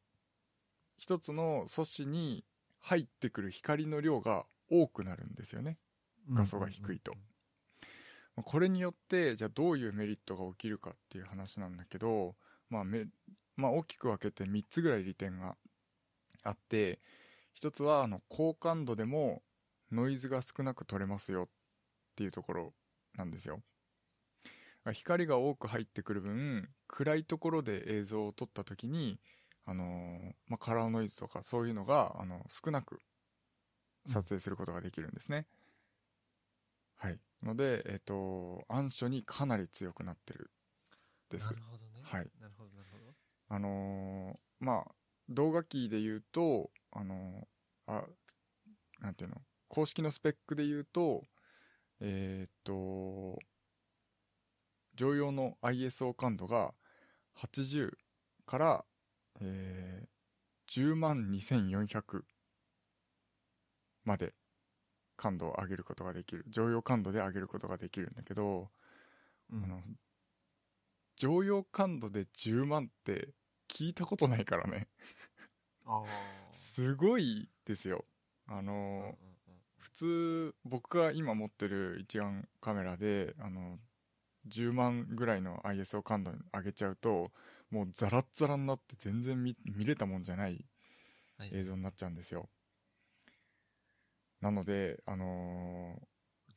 [0.99, 2.45] 一つの素子に
[2.81, 5.79] 入ってくる光の量が多くなるんですよね。
[6.33, 7.15] 画素が低いと。
[8.37, 12.37] まあこれによってじゃあどういうメリットが起きるかっていう話なんだけど、
[12.69, 13.07] まあめ
[13.57, 15.57] まあ、大きく分けて3つぐらい利点が
[16.43, 17.01] あって
[17.53, 19.43] 一つはあの高感度でも
[19.93, 21.49] ノイズが少なく取れますよっ
[22.17, 22.73] ていうところ
[23.17, 23.61] なんですよ
[24.93, 29.21] 光が多く入ってくる分暗いところで映像を撮った時に
[29.67, 32.99] あのーまあ、カラーノイズとかそういうのがあの少なく
[34.09, 35.47] 撮影することができるんですね、
[36.97, 37.21] はい。
[37.43, 40.51] のでえっ、と暗所にかなり強くなってる
[41.29, 41.45] です。
[41.45, 42.01] なるほどね。
[42.03, 42.31] はい。
[42.41, 43.15] なるほど、なるほど。
[43.49, 44.95] あのーまあ
[45.29, 48.05] 動画機で言うとあのーあ
[49.01, 49.37] なんていうの？
[49.69, 51.25] 公式のスペックで言うと
[52.01, 53.39] えーっと
[55.01, 56.75] 常用の ISO 感度が
[57.43, 57.91] 80
[58.45, 58.85] から、
[59.41, 60.11] えー
[60.71, 62.23] 10万2400
[64.05, 64.35] まで
[65.17, 66.45] 感度を上げることができる。
[66.49, 68.69] 常用感度で上げることができるんだけど、
[69.51, 69.65] うん。
[69.65, 69.81] あの
[71.17, 73.31] 常用感度で10万って
[73.69, 74.87] 聞いたことないからね。
[76.77, 78.05] すごいですよ。
[78.47, 79.13] あのうんうんうん。
[79.77, 83.81] 普通僕が今持ってる一眼カメラであの
[84.47, 87.31] 10万ぐらいの ISO 感度に上げちゃうと
[87.71, 90.65] もうザラッザラになって全然見見れたもんじゃない
[91.39, 91.51] はい。
[91.53, 92.49] 映像になっちゃうんですよ。
[94.41, 96.07] なのであのー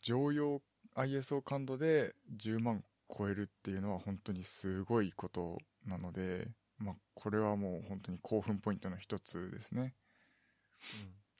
[0.01, 0.61] 常用
[0.95, 9.93] ISO 感度で10万超えるっていうのは本当にすごいことなのでまあこれはもう本当に興奮ポイントの一つですね。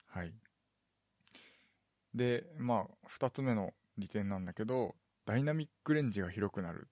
[0.07, 0.33] はい。
[2.13, 6.91] で、まあ、二つ目の利点なんだけど、ダイナミックレンジが広くなるっ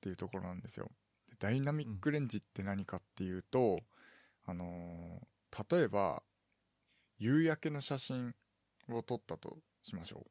[0.00, 0.90] ていうところなんですよ。
[1.28, 3.80] でダイナミックレンジって何かっていうと、
[4.44, 5.26] あのー
[5.70, 6.22] 例えば、
[7.18, 8.34] 夕焼けの写真
[8.88, 10.26] を撮ったとしましょ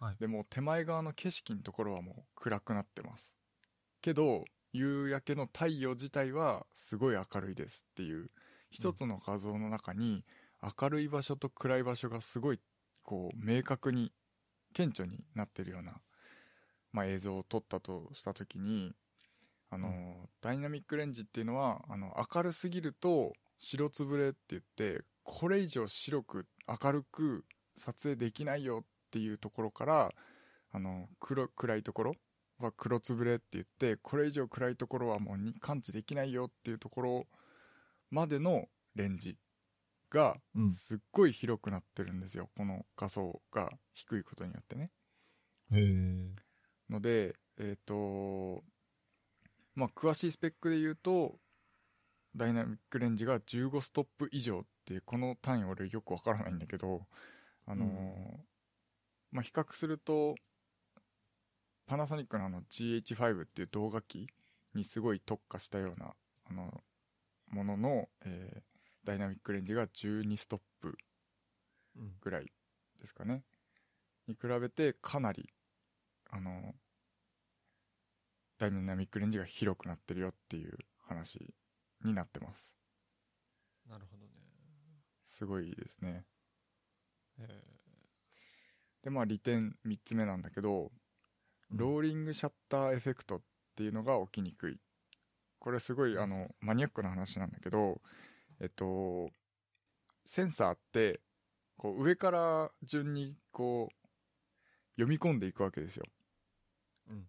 [0.00, 0.04] う。
[0.04, 3.34] はいでも手前側の景色のところはもう暗くなってます。
[4.02, 8.30] けど、夕焼けの太陽自体はすごい明るいですっていう、
[8.70, 10.24] 一つの画像の中に
[10.62, 12.60] 明るい場所と暗い場所がすごい
[13.02, 14.12] こう明確に
[14.72, 16.00] 顕著になってるような
[16.92, 18.94] まあ、映像を撮ったとした時に
[19.70, 26.46] あの、うダイナミックレンジっていうのはあの明るすぎると白つぶれって言ってこれ以上白く
[26.82, 27.44] 明るく
[27.76, 30.12] 撮影できないよっていうところから
[30.72, 32.14] あの黒暗いところ
[32.58, 37.26] は黒つぶれって言ってこれ以上暗いところはもうに感知できないよっていうところ
[38.10, 39.36] までのレンジ
[40.12, 40.70] がうん。
[40.72, 44.90] すっごい広くなってるんですよこの画素が低いことによってね。
[46.90, 48.62] のでえっ、と
[49.74, 51.38] まあ詳しいスペックで言うと
[52.36, 57.06] ダイナミックレンジが15ストップ以上っていうこの単位俺よくわからないんだけど
[57.66, 58.46] あのーうん
[59.32, 60.34] まあ比較すると
[61.86, 64.28] パナソニックのあの GH5 っていう動画機
[64.74, 66.12] にすごい特化したような
[66.50, 66.82] あの
[67.50, 68.71] ものの、えー
[69.04, 70.96] ダイナミックレンジが12ストップ
[71.96, 72.12] うん。
[72.20, 72.52] ぐらい
[73.00, 73.44] ですかね
[74.26, 75.50] に比べてかなり
[76.30, 76.74] あの
[78.58, 81.54] ダイナミックレンジが広くなってるよっていう話
[82.04, 82.74] になってます
[83.88, 84.32] なるほどね。
[85.26, 86.24] すごいですね
[87.38, 87.46] へ
[89.02, 90.92] でまあ利点3つ目なんだけど
[91.70, 91.76] え。
[91.76, 93.40] ローリングシャッターエフェクトっ
[93.76, 94.80] ていうのが起きにくい
[95.58, 98.00] これすごいあのマニアックな話なんだけど
[98.62, 99.28] えっと
[100.24, 101.20] センサーって
[101.76, 103.94] こう上から順にこう
[104.94, 106.04] 読み込んでいくわけですよ。
[107.10, 107.26] うん。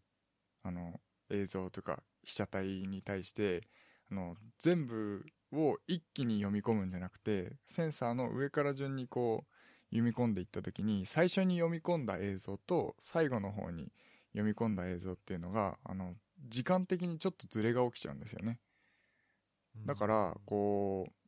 [0.64, 3.64] あの映像とか被写体に対して
[4.12, 13.92] あの全部を一気に読み込むんじゃなくてセンサーの上から順にこう読み込んでいった時に最初に読み込んだ映像と最後の方に
[14.34, 16.14] 読み込んだ映像っていうのがあの
[16.48, 18.60] 時間的にちょっとズレが起きちゃうんですよね。
[19.78, 19.86] うん。
[19.86, 21.23] だからこう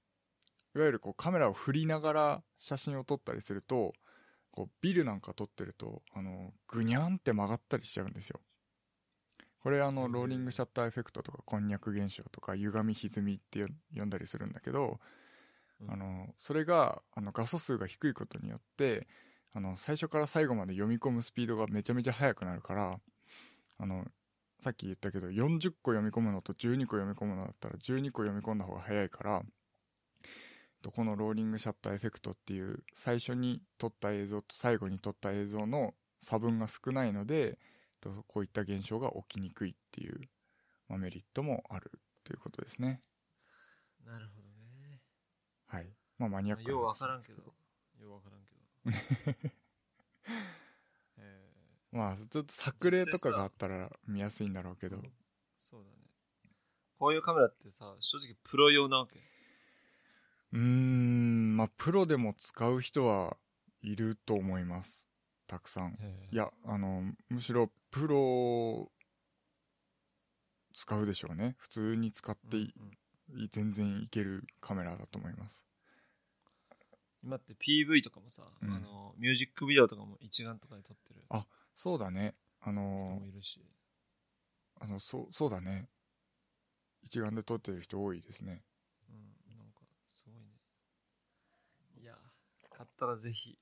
[0.76, 3.94] いわゆるこうカメラを振りながら写真を撮ったりすると
[4.52, 8.40] こうビルなんか撮ってるとあのグニャンって曲がったりしちゃうんですよ。
[9.64, 15.00] これあのうんローリングシャッターエフェクトとかこんにゃく現象とか歪み歪みってよ呼んだりするんだけど
[15.82, 15.92] うん。
[15.92, 19.08] あのそれがあの画素数が低いことによって
[19.54, 23.00] あの最初から最後まで読み込むスピードがめちゃめちゃ速くなるから
[23.80, 24.06] あの
[24.62, 29.44] さっき言ったけど40個読み込むのと12個読み込むのだったら12個読み込んだ方が早いから
[30.86, 37.58] とこのローリングシャッターエフェクトっていう最初に撮った映像と最後に撮った映像の差分が少ないので
[38.02, 40.22] とこういった現象が起きにくいっていう、
[40.88, 41.90] まあ、メリットもある
[42.24, 43.02] ということですね
[44.06, 44.48] なるほど
[44.88, 45.02] ね。
[45.66, 45.88] はい
[46.20, 47.42] まあマニアックなようわからんけど。
[47.42, 47.52] よ
[48.02, 49.50] うわからんけど。
[51.18, 51.52] え
[51.92, 55.10] まあちょっと作例とかがあったら見やすいんだろうけどー
[55.60, 55.96] そうだね。
[57.00, 59.35] こういうカメラってさ、正直プロ用なわけ。
[60.56, 63.38] うーんまあプロでも使う人は
[63.82, 65.06] いると思います。
[65.48, 65.98] たくさん。
[66.32, 68.90] いやあのむしろプロ
[70.74, 71.56] 使うでしょうね。
[71.60, 72.74] 普通に使ってい、
[73.30, 73.50] うんうん。
[73.52, 75.66] 全然いけるカメラだと思います。
[77.24, 78.72] 今って PV とかもさ、うん。
[78.72, 82.36] あのミュージックビデオとかも一眼とかで撮ってるあそうだね。
[82.62, 83.62] あ人のもいるし。
[84.80, 85.90] あのそうそうだね。
[87.06, 88.64] 一眼で撮ってる人多いですね
[89.10, 89.82] うん、なんか、
[90.24, 90.58] すごいね。
[92.02, 92.16] いや、
[92.76, 93.58] 買ったらぜひ、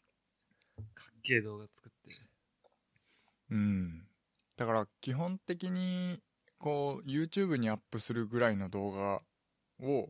[0.96, 2.20] かっけえ動画作って。
[3.52, 4.08] うん
[4.58, 6.20] だから基本的に
[6.58, 9.22] こう YouTube にアップするぐらいの動画
[9.80, 10.10] を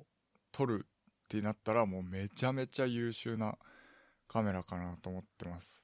[0.51, 3.57] 撮るってなったらもうめちゃめちゃ優秀な
[4.27, 5.83] カメラかなと思ってます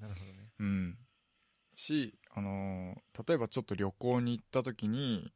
[0.00, 0.48] なるほどね。
[0.58, 0.98] うん
[1.74, 5.32] しあのー例えばちょっと旅行に行った時に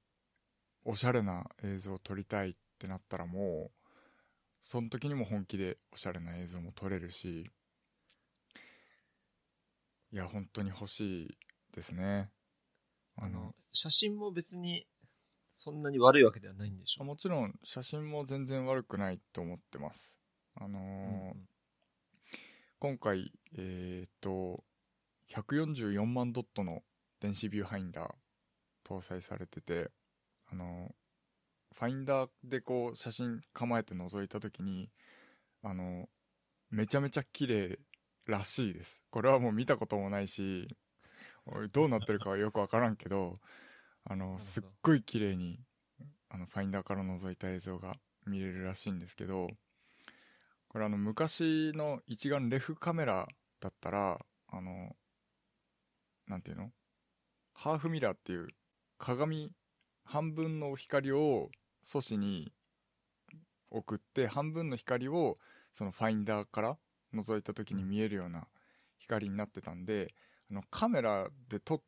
[0.85, 3.77] おしゃれな映像を撮りたいってなったらもう
[4.68, 7.50] その時にも本気でおしゃれな映像も撮れるし
[10.12, 11.38] いや本当に欲しい
[11.74, 12.28] ですね。
[13.16, 14.87] あの写真も別に、
[15.57, 20.14] そんなに悪いわけではないんでしょもちろん写真も全然悪くないと思ってます。
[20.54, 21.48] あのーうんうん
[22.78, 24.62] 今回えっ、と
[25.35, 26.83] 144万ドットの
[27.20, 28.09] 電子ビューハインダー
[28.87, 29.90] 搭載されてて
[30.52, 30.94] あの
[31.78, 34.90] ファインダーでこう写真構えて覗いた時に
[35.62, 36.08] あの
[36.70, 37.78] めちゃめちゃ綺麗
[38.26, 39.00] らしいです。
[39.10, 40.68] これはもう見たこともないし
[41.72, 43.38] どうなってるかはよくわからんけど
[44.04, 45.60] あのすっごい綺麗に
[46.28, 47.94] あのファインダーから覗いた映像が
[48.26, 49.48] 見れるらしいんですけど
[50.68, 53.28] これあの昔の一眼レフカメラ
[53.60, 54.96] だったらあの
[56.26, 56.70] なんていうの？
[57.54, 58.48] ハーフミラーっていう
[58.98, 59.52] 鏡
[60.04, 61.50] 半分の光を
[61.82, 62.52] 素子に
[63.70, 65.38] 送って半分の光を
[65.72, 66.78] そのファインダーから
[67.14, 68.48] 覗いた時に見えるような
[68.98, 70.14] 光になってたんで
[70.50, 71.80] あのカメラで取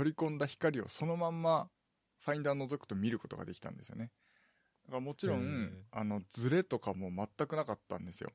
[0.00, 1.68] り込んだ光をそのまんま
[2.24, 4.10] ファインダー覗くと見ることができたんですよね。
[4.84, 8.32] だからもちろんあのズレとかも全くなかったんですよ。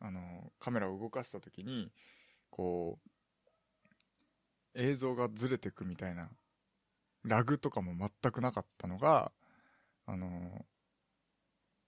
[0.00, 1.90] あのカメラを動かした時に
[2.50, 3.10] こう
[4.74, 6.28] 映像がずれてくみたいな
[7.24, 9.32] ラグとかも全くなかったのが
[10.06, 10.64] あの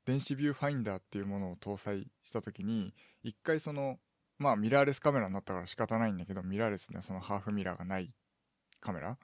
[0.05, 3.99] 電子ビューファインダーっていうものを搭載した時に一回その
[4.39, 8.11] まあミラーレスカメラになったから仕方ないんだけどミラーレスにはそのハーフミラーがない
[8.81, 9.19] カメラ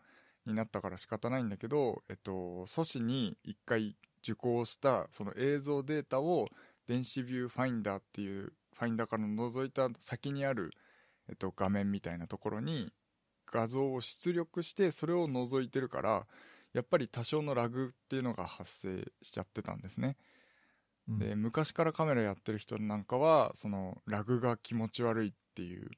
[0.47, 6.49] になったから仕方ないんだけど、えっと、素子に一回受光したその映像データを
[6.87, 10.71] 電子ビューファインダーっていうファインダーから覗いた先にある、
[11.29, 12.93] えっと、画面みたいなところに
[13.51, 16.27] 画像を出力してそれを覗いてるから
[16.75, 20.17] やっぱり多少のラグっていうのが発生しちゃってたんですね。
[21.09, 25.91] うんで昔からカメラやってる人なんかはそのラグが気持ち悪いっていう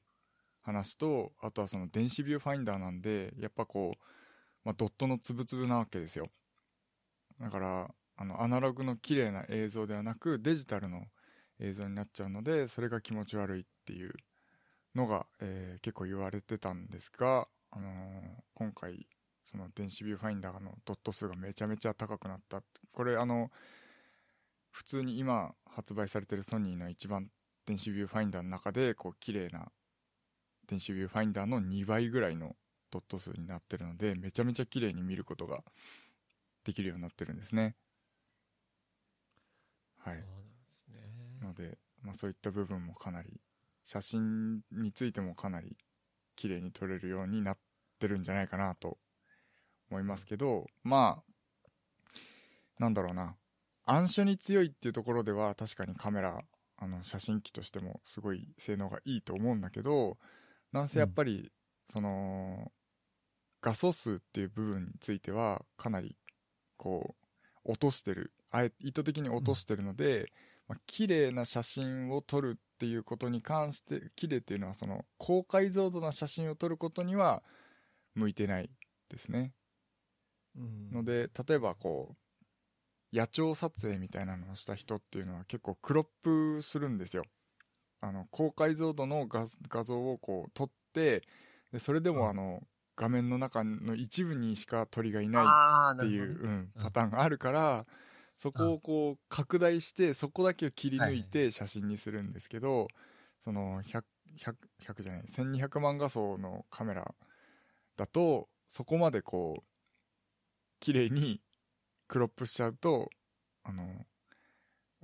[0.61, 4.03] 話とあとはその電子ビューファインダーなんでやっぱこう、
[4.65, 6.29] まあ、ドットのつぶつぶなわけですよ
[7.39, 7.87] だから
[8.17, 11.05] あのアナログの綺麗な映像ではなくデジタルの
[11.59, 14.13] 映像になっちゃうのでそれが気持ち悪いっていう
[14.95, 19.07] のが、えー結構言われてたんですが、あのー今回
[19.49, 22.61] その電子ビューファインダーのドット数がめちゃめちゃ高くなった。
[22.91, 23.49] これあの
[24.71, 27.29] 普通に今発売されてるソニーの一番
[27.65, 29.71] 電子ビューファインダーの中でこう綺麗な
[30.67, 32.55] 電子ビューファインダーの2倍ぐらいの
[32.91, 35.63] ドット数になってるのでめちゃめちゃ綺麗に見ることが
[36.65, 37.75] できるようになってるんですね。
[39.99, 40.15] はい。
[40.15, 40.97] そうなんですね。
[41.41, 43.39] ので、まあ、そういった部分もかなり
[43.83, 45.77] 写真についてもかなり
[46.35, 47.57] 綺麗に撮れるようになっ
[47.99, 48.97] てるんじゃないかなと
[49.89, 52.13] 思いますけどまあ
[52.79, 53.35] なんだろうな。
[53.85, 56.43] 暗所に強いっていうところでは確かにカメラ
[56.77, 60.17] あの写真機としてもすごい性能がいいと思うんだけど
[60.73, 61.51] なんせやっぱり、
[61.91, 62.71] その
[63.61, 66.17] 画素数っていう部分についてはかなり
[66.75, 67.15] こ
[67.65, 68.33] う落としてる。
[68.51, 70.31] あえ意図的に落としてるので、
[70.67, 77.43] まあ、綺麗な写真を撮るっていうことに関して綺麗っていうのはその高解像度な写真を撮ることには
[78.15, 78.69] 向いてない
[79.09, 79.39] ですね。
[79.39, 79.66] うん
[80.91, 82.15] ので例えばこ
[83.13, 87.23] う野鳥撮影みたいなのをした人っていうのは結構クロップするんですよ。
[88.01, 91.23] あの高解像度の画画像をこう撮って
[91.71, 92.15] でそれでうん。
[92.17, 92.61] もあの
[92.95, 96.83] 画面の中の一部にしか鳥がいないっていう、うん、うん。
[96.83, 97.85] パターンがあるから
[98.37, 102.87] そこをこう拡大してそこだけを切り抜いて写真にするんですけど、
[103.43, 104.03] その 100,
[104.39, 104.55] 100,
[104.93, 107.15] 100じゃない1200万画素のカメラ
[107.95, 109.63] だとそこまでこう
[110.79, 111.41] 綺麗に
[112.07, 113.09] クロップしちゃうと
[113.63, 113.83] あの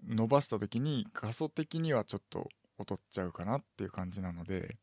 [0.07, 4.77] 伸ばした時に画素的にはちょっと劣っちゃうかなっていう感じなので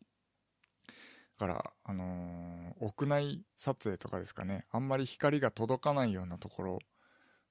[1.41, 4.67] だから、あのー屋内撮影とかですかね。
[4.71, 6.79] あんまり光が届かないようなところ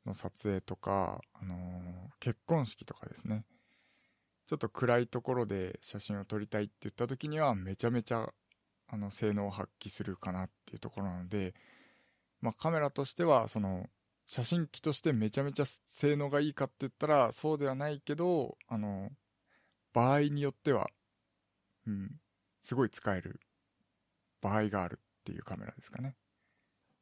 [0.06, 1.60] の撮影とか、あのー
[2.20, 3.46] 結婚式とかですね。
[4.48, 8.32] ちょっと暗いところで写真を撮りたいって言った時にはめちゃめちゃ
[8.88, 11.56] あの性能を発揮するかなっていうところなので、
[12.42, 13.88] まあ、カメラとしてはその
[14.26, 19.10] 写真機としてめちゃめちゃ性能がいいかって言ったらそうではないけどあの
[19.94, 20.88] 場合によっては、
[21.88, 22.12] うん、
[22.62, 23.42] すごい使える
[24.42, 26.16] 場合があるっていうカメラですかね。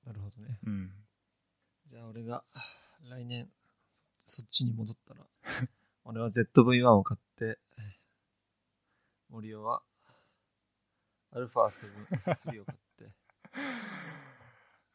[0.06, 0.58] なるほどね。
[0.66, 0.92] うん、
[1.92, 2.44] じゃあ俺が
[3.10, 3.50] 来年
[4.24, 5.26] そそっちに戻ったら、
[6.04, 7.60] 俺は ZV-1 を買って、
[9.30, 9.84] 森尾は
[11.32, 13.12] α7S3 を買って、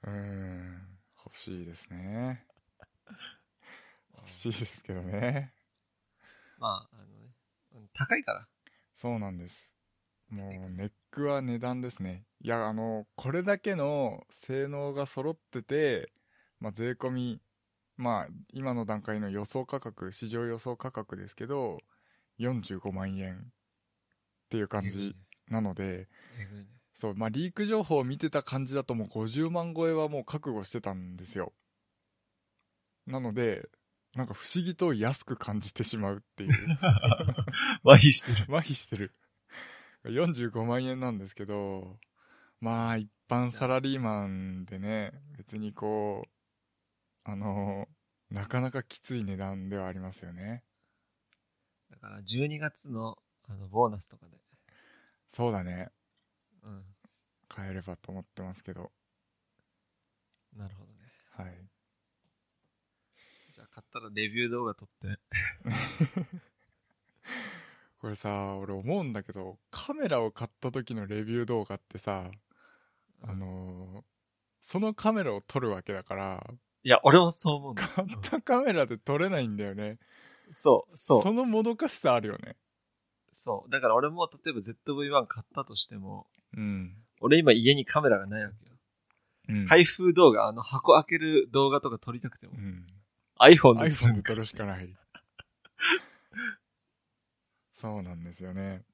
[0.05, 2.45] うーん欲しいですね。
[4.17, 5.53] 欲しいですけどね。
[6.59, 7.35] まあ、あのね、
[7.75, 8.49] うん高いから。
[8.97, 9.71] そうなんです。
[10.29, 12.25] もうネックは値段ですね。
[12.41, 16.12] いや、あの、これだけの性能が揃ってて、
[16.59, 17.43] まあ、税込み、
[17.97, 21.79] まあ、今の段階の予想価格、市場予想価格ですけど、
[22.38, 23.43] 45万円っ
[24.49, 25.15] ていう感じ
[25.49, 26.82] なので、えぐいね。
[27.03, 31.53] そう、まあ、リーク情報を見てた感じだともう50万超えはもう覚悟してたんですよ。
[33.09, 33.69] なので、
[34.15, 36.53] なんか不思議と安く感じてしまうっていう。
[37.83, 38.44] 麻痺してる。
[38.44, 39.13] 麻痺してる。
[40.05, 41.98] 45万円なんですけど、
[42.61, 46.31] まあ一般サラリーマンでね、別にこう、
[47.25, 47.88] あの、
[48.31, 50.63] なかなかきつい値段ではありますよね。
[51.90, 54.37] だから12月のあのボーナスとかで、
[55.35, 55.90] そうだね。
[56.63, 56.92] うん、
[57.55, 58.90] 買えればと思ってますけど。
[60.57, 60.98] なるほどね。
[61.31, 61.69] はい。
[63.50, 65.19] じゃあ買ったらレビュー動画撮って、
[68.00, 72.31] これさ、俺思うんだけど、カメラを買った時のレビュー動画ってさ、
[73.21, 74.05] あの
[74.61, 77.87] そのカメラを撮るわけだから、いや、俺もそう思うんだ。
[77.88, 79.98] 買ったカメラで撮れないんだよね。
[80.50, 81.23] そう、そう。
[81.23, 82.57] そのもどかしさあるよね。
[83.33, 83.71] そう。
[83.71, 86.27] だから俺も例えば ZV-1 買ったとしても、
[86.57, 86.96] うん。
[87.23, 88.73] 俺今家にカメラがないわけよ。
[89.48, 89.68] うん。
[89.68, 92.87] 開封動画、あの箱開ける動画とか撮りたくてもう、ん。
[93.40, 94.94] iPhone で撮 iPhone るで撮るしかない。
[97.75, 98.85] そうなんですよね。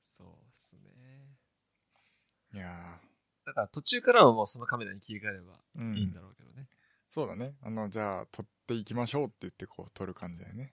[0.00, 0.82] そうっすね。
[2.54, 3.00] いや
[3.46, 5.58] だから途中からはもうそのカメラに切り替えれば。
[5.96, 6.68] いいんだろうけどね。
[7.10, 7.54] そうだね。
[7.62, 10.72] あの、じゃあ、撮っていきましょうって言って、こう、撮る感じだよね。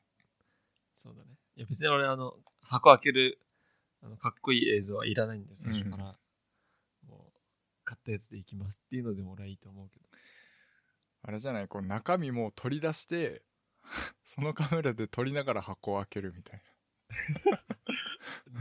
[0.95, 1.37] そうだね。
[1.57, 3.39] いや別に俺あの、箱開ける、
[4.01, 6.17] あの、かっこいい映像はいらないんで、最初から。
[7.89, 10.05] 買ったやつでいきますっていうのでも俺はいいと思うけど。
[11.23, 13.41] あれじゃない、こう、中身も取り出して、
[14.23, 16.61] そのカメラで撮りながら箱を開けるみたい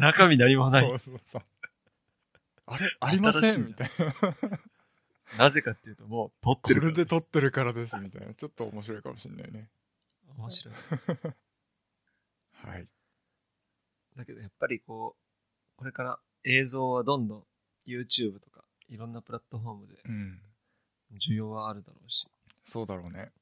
[0.01, 0.81] 中身何もな。
[0.81, 0.89] ない。
[0.89, 1.43] そうそうそう。
[2.65, 2.97] あれ？
[3.01, 4.39] ありませんみたいな。
[5.37, 8.33] なぜかっていうともう、撮っこてるかられで撮ってるからです、みたいな。
[8.33, 9.69] ちょっと面白いかもしれないね。
[10.39, 10.75] 面白い。
[12.67, 12.89] はい。
[14.17, 17.45] だけどやっぱりこう、これから映像はどんどん
[17.87, 20.41] YouTube とかいろんなプラットフォームでうん。
[21.21, 22.27] 需要はあるだろうし、
[22.67, 23.33] そうだろうね。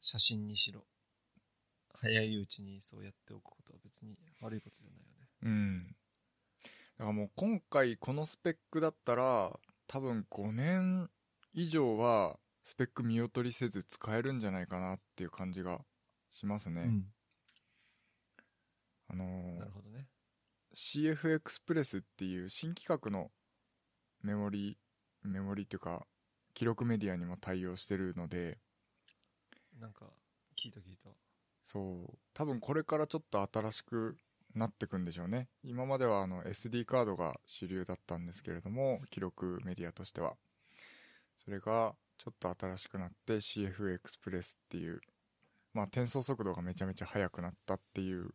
[0.00, 0.84] 写真にしろ、
[1.94, 5.28] 早いうちにそうやっておくことは別に悪いことじゃないよね。
[5.42, 5.96] うん。
[6.98, 11.10] だからもう今回このスペックだったら、多分5年
[11.54, 15.80] 以上はスペック見劣りせず使えるんじゃないかなっていう感じが
[16.30, 16.82] しますね。
[16.82, 17.06] うん。
[19.08, 20.06] あのーなるほどね。
[20.74, 23.30] CF エクスプレスっていう新規格の
[24.22, 24.76] メモリ
[25.22, 26.06] メモリっていうか
[26.54, 28.58] 記録メディアにも対応してるので
[29.80, 30.06] なんか、
[30.58, 31.10] 聞いた聞いた。
[31.66, 34.16] そう多分これからちょっと新しく
[34.54, 40.34] なってくんでしょうね今まではあの SD カードが主流だったんですけれども記録メディアとしては
[41.36, 45.00] それがちょっと新しくなって CF エクスプレスっていう
[45.74, 48.30] まあ転送速度がめちゃめちゃ速くなったっていう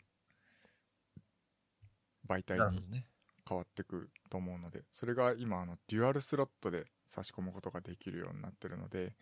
[2.27, 3.03] 媒体に。
[3.47, 9.13] 変わってくと思うのでそれが今あのデュアルスロットで差し込むことができるようになってるので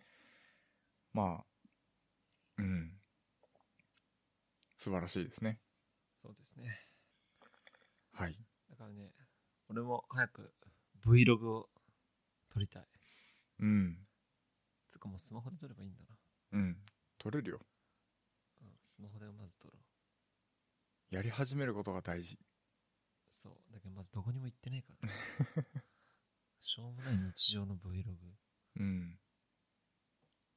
[1.13, 1.43] まあ
[2.57, 2.91] うん
[4.77, 5.59] 素晴らしいですね
[6.21, 6.85] そうですね。
[8.11, 8.35] はい
[8.69, 9.11] だからね、
[9.69, 10.53] 俺も早く
[11.05, 11.69] Vlog を
[12.51, 12.83] 撮りたい。
[13.59, 13.97] うん
[14.89, 15.99] つうかもうスマホで撮ればいいんだ
[16.53, 16.77] うん
[17.17, 17.59] 取れるよ
[18.61, 18.67] な。
[18.67, 19.73] うん、スマホでまず撮ろ
[21.11, 21.15] う。
[21.15, 22.37] やり始めることが大事
[23.41, 23.73] そう。
[23.73, 25.13] だけどまずどこにも行ってないから、ね。
[26.59, 28.17] しょうもない日常の Vlog。
[28.79, 29.19] うん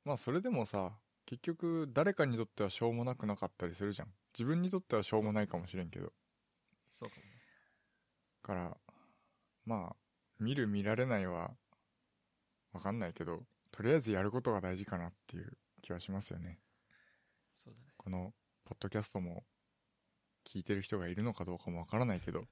[0.04, 6.12] まあそれでもさ結局誰かにとってはしょうもなくなかったりするじゃん自分にとってはしょうもないかもしれんけど
[6.90, 7.30] そうかもね。
[8.42, 8.76] から
[9.64, 9.96] まあ
[10.40, 11.56] 見る見られないは
[12.72, 16.58] わかんないけどとりあえずやることが大事かなっていう気はしますよね
[17.52, 17.92] そうだね。
[17.96, 19.44] このポッドキャストも
[20.44, 22.48] 聞いてる人がいるのかどうかもわからないけど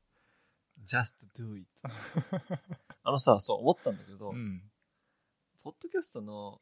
[0.85, 1.67] just do it.
[3.03, 4.63] あのさ、そう思ったんだけど、うん。
[5.63, 6.61] ポッドキャストの、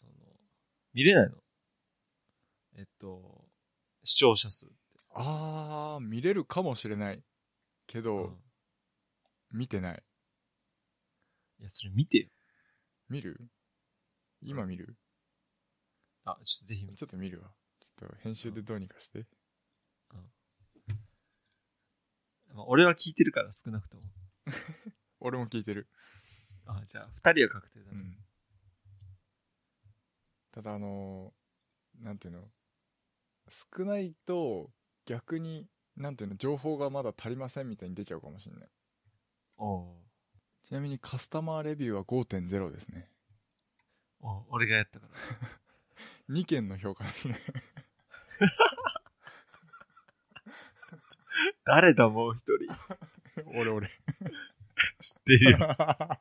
[0.00, 0.12] その、
[0.94, 1.36] 見れないの。
[2.76, 3.44] えっと、
[4.04, 4.74] 視聴者数って。
[5.14, 7.22] あー見れるかもしれない
[7.86, 8.36] けど、うん。
[9.52, 10.02] 見てない。
[11.60, 12.28] いや、それ見てよ。
[13.08, 13.40] 見る？
[14.42, 14.96] 今見る？
[16.24, 16.86] あ、ちょっとぜひ。
[16.94, 17.48] ちょっと見るわ。
[17.80, 19.24] ちょっと編集でどうにかして
[22.54, 24.02] まあ、俺は聞いてるから少なくとも。
[25.20, 25.88] 俺も聞いてる。
[26.66, 27.90] あ、じゃあ、二人は確定だね。
[27.92, 28.16] うん。
[30.52, 32.48] ただあのーなんていうの？
[33.76, 34.70] 少ないと
[35.04, 36.36] 逆になんていうの？
[36.36, 38.68] 情報がまだ足りませんみたいに出ちゃうかもしれない。
[40.64, 43.10] ちなみにカスタマーレビューは5.0ですね。
[44.20, 45.12] おう俺がやったから。
[46.34, 47.40] 2件の評価ですね
[51.64, 52.68] 誰だ、もう一人。
[53.58, 53.88] 俺俺
[55.00, 55.58] 知ってるよ。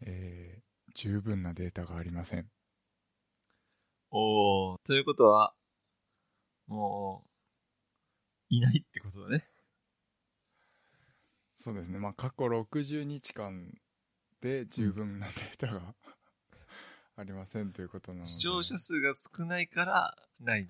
[0.00, 2.50] えー、十分なデータがありません
[4.10, 5.54] おおということは、
[6.66, 9.48] もう、いないってことだね。
[11.58, 13.76] そうですねまあ過去60日間
[14.40, 15.96] で十分なデータが、
[17.16, 20.68] ありませんということなので視聴者数が少ないから、ない。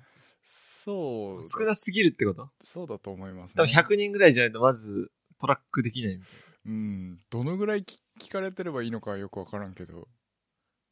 [0.84, 1.48] そうだ。
[1.48, 2.50] 少なすぎるってこと？
[2.62, 6.30] そうだと思います多分ね100人ぐらいじゃないとまずトラックできないみたい
[6.66, 7.20] うん。
[7.30, 10.08] どのぐらい聞聞かれてればいいのかはよくわからんけど。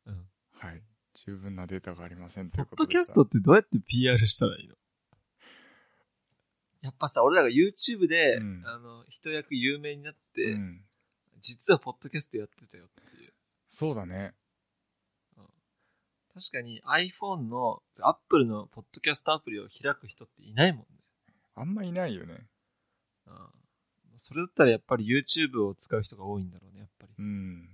[0.06, 0.12] な。
[0.12, 0.28] うん。
[0.52, 0.82] はい。
[1.26, 2.98] 十分なデータがありませんというポッことでした。
[2.98, 4.74] ドキャストってどうやって PR したらいいの？
[6.82, 8.62] やっぱさ、俺らが YouTube で、うん。
[8.66, 10.84] あの、一役有名になって、うん。
[11.40, 13.32] 実はポッドキャストやってたよっていう。
[13.68, 14.34] そうだね。
[16.34, 20.86] 確かに iPhone の Apple のポッドキャストアプリを開く人っていないもんね。
[21.54, 22.48] あんまいないよね。
[23.26, 23.34] うん。
[24.16, 27.14] それだったらやっぱり YouTube を使う人が多いんだろうね、やっぱり。
[27.16, 27.68] うん。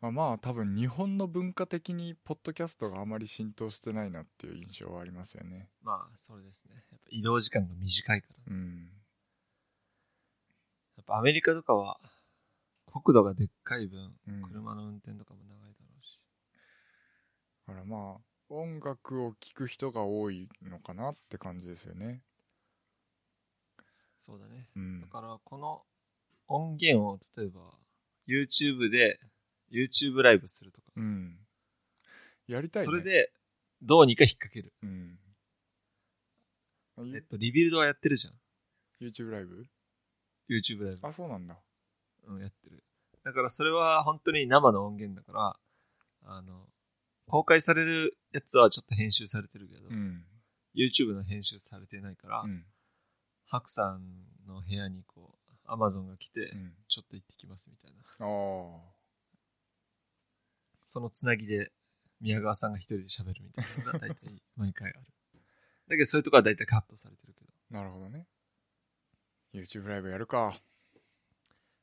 [0.00, 5.68] まあまあ多分日本の文化的にポッドキャストがあまり浸透してないなっていう印象はありますよね。
[5.82, 6.76] まあ、それですね。
[6.76, 8.54] やっぱ移動時間が短いから。
[8.54, 8.90] うん。
[10.96, 11.98] やっぱアメリカとかは
[12.86, 14.14] 国土がでっかい分、
[14.48, 15.65] 車の運転とかも長い。
[17.66, 22.22] からまあ音楽を聴く人が多いのかなって感じですよね。
[24.20, 24.68] そうだね。
[24.76, 25.06] うんだ。
[25.08, 25.82] からこの
[26.48, 27.60] 音源を例えば
[28.28, 29.18] YouTube で
[29.70, 31.38] YouTube ライブするとか、うん。
[32.46, 32.86] やりたいね。
[32.86, 33.32] それ、で
[33.82, 34.72] どうにか引っ掛ける。
[34.82, 35.18] うん。
[37.14, 38.34] えっと、リビルドはやってるじゃん。
[39.04, 39.66] YouTube ライブ
[40.48, 41.06] ？YouTube ライブ。
[41.06, 41.58] あ、そうなんだ。
[42.26, 42.82] うん、やってる。
[43.24, 45.58] だからそれは本当に生の音源だか
[46.24, 46.66] ら、あの、
[47.28, 50.24] 公開されるやつはちょっと編集されてるけど、うん。
[50.74, 52.64] YouTube の編集されてないから、うん。
[53.46, 54.00] ハクさん
[54.46, 56.72] の部屋にこう、Amazon が来て、うん。
[56.88, 58.04] ちょっと行ってきますみたいな。
[60.86, 61.72] そのつなぎで
[62.20, 65.06] 宮川さんが一人で喋るみたいなのが 大体毎回ある。
[65.88, 67.50] だけどそういうとこは大体カットされてるけど。
[67.70, 68.26] なるほどね。
[69.52, 70.58] YouTube ライブやるか。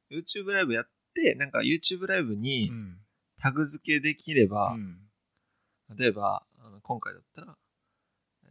[0.10, 3.00] YouTube ライブやって、なんか YouTube ライブうにん。
[3.38, 5.10] タグ付けできれば、うん。
[5.98, 7.58] 例えば、あの今回だったら、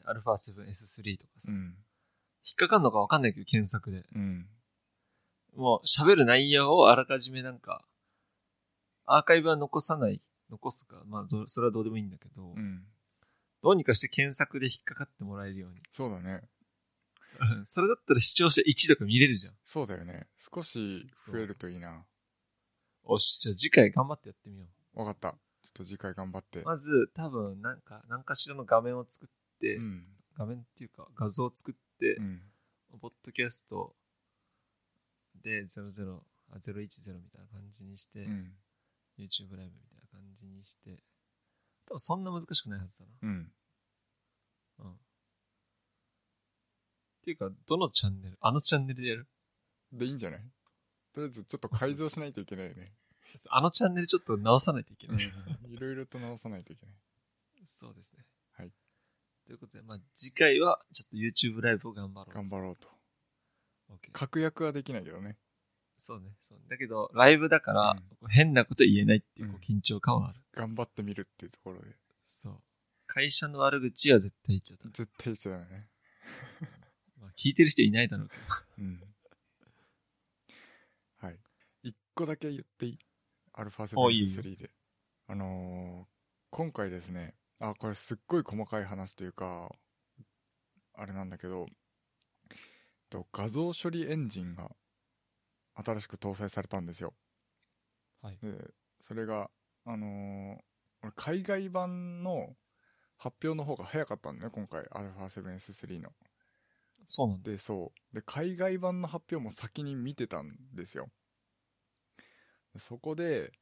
[0.05, 1.77] α7S3 とかさ、うん。
[2.45, 4.05] 引っかかんのかわかんないけど検索で。
[4.15, 4.47] うん。
[5.55, 7.85] もう喋る内容をあらかじめなんか、
[9.05, 10.21] アーカイブは残さない、
[10.51, 12.85] 残すか、まあど、それはどうでもいいんだけど、うん。
[13.63, 15.81] どうにかして検索で引っかかってもらえるように。
[15.93, 16.43] そうだね。
[17.67, 19.55] それだったら視聴者1とか見れるじゃん。
[19.65, 20.27] そうだよね。
[20.53, 22.05] 少し増えるといいな。
[23.05, 25.37] おし、じゃあ次回頑張ってやってみよわかった。
[25.63, 26.65] ちょっと次回頑張ってう。。
[26.65, 29.29] まず、多分、なんか、何かしらの画面を作っ
[29.61, 30.07] て、うん。
[30.37, 32.43] 画面っていうか画像を作って、うん。
[33.01, 33.95] ポッドキャスト
[35.43, 38.53] で00、あ、010みたいな感じにして、うん。
[39.19, 41.03] YouTube ライブみたいな感じにして、
[41.87, 43.53] 多分そんな難しくないはずだうん。
[44.79, 44.85] な。
[44.87, 44.93] うん。
[44.93, 44.97] っ
[47.25, 49.29] ていうか、どのチャンネルあのチャンネルでやる？
[49.93, 50.41] でいいんじゃない？
[51.15, 52.93] とりあえずちょっと改造しないといけないよね。
[53.51, 55.19] あのチャンネルちょっと直さないといけない。
[55.71, 56.95] いろいろと直さないといけない。
[57.67, 58.25] そうですね。
[58.53, 58.73] はい。
[59.47, 62.35] ということで、まあ、次回はちょっと YouTube ライブを頑張ろう。
[62.35, 62.89] 頑張ろうと。
[64.13, 65.37] 確約はできないけどね。
[65.99, 66.35] そうね。
[66.41, 70.41] そうだけど、ライブだから、こう変なこと言えないっていうこうんう緊張感はある。
[70.53, 71.89] 頑張ってみるっていうところで。
[72.27, 72.63] そう。
[73.07, 74.89] 会社の悪口は絶対言っちゃった。
[74.89, 75.89] 絶対言っちゃダメね。
[77.21, 78.43] まあ、聞いてる人いないだろうけど。
[78.79, 79.03] うん。
[81.19, 81.39] はい。
[81.83, 82.99] 一個だけ言っていい？
[83.95, 84.71] おいいよ ?α7S3 で。
[85.29, 86.07] あのー、
[86.51, 89.71] 今回ですね、あ、これすっごい細かい話というか、
[90.95, 91.67] あれなんだけど、
[93.11, 94.71] と画像処理エンジンが
[95.75, 97.15] 新しく搭載されたんですよ。
[98.21, 98.39] はい。
[98.43, 99.51] で、それが、
[99.85, 100.59] あのー
[101.05, 102.55] 俺海外版の
[103.19, 106.11] 発表の方が早かったんだね、今回、α7S3 の。
[107.07, 107.51] そうなんだ。
[107.51, 108.15] で、そう。
[108.15, 111.09] で、海外版の発表も先に見てたんですよ。
[112.75, 113.53] でそこで、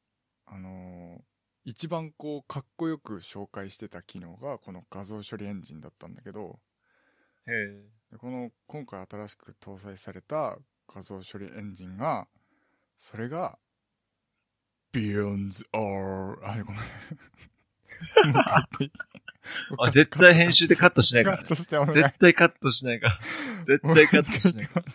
[0.45, 1.21] あのー
[1.63, 6.59] 一番こう、かっこよく紹介してた機能が、この画像処理エンジンだったんだけど、
[7.45, 7.83] へ
[8.17, 10.57] この、今回新しく搭載された
[10.87, 12.27] 画像処理エンジンが、
[12.97, 13.59] それが、
[14.91, 16.81] Beyond R、 あ、ごめん。
[19.79, 21.47] あ、絶対編集でカットしないからカッ。
[21.47, 23.19] トしてお願い絶対カットしないから。
[23.63, 24.85] 絶対カットしないから。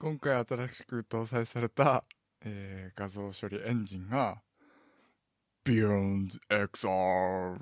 [0.00, 2.04] 今回新しく搭載された、
[2.44, 4.40] えー画像処理エンジンが
[5.64, 7.58] Beyond XR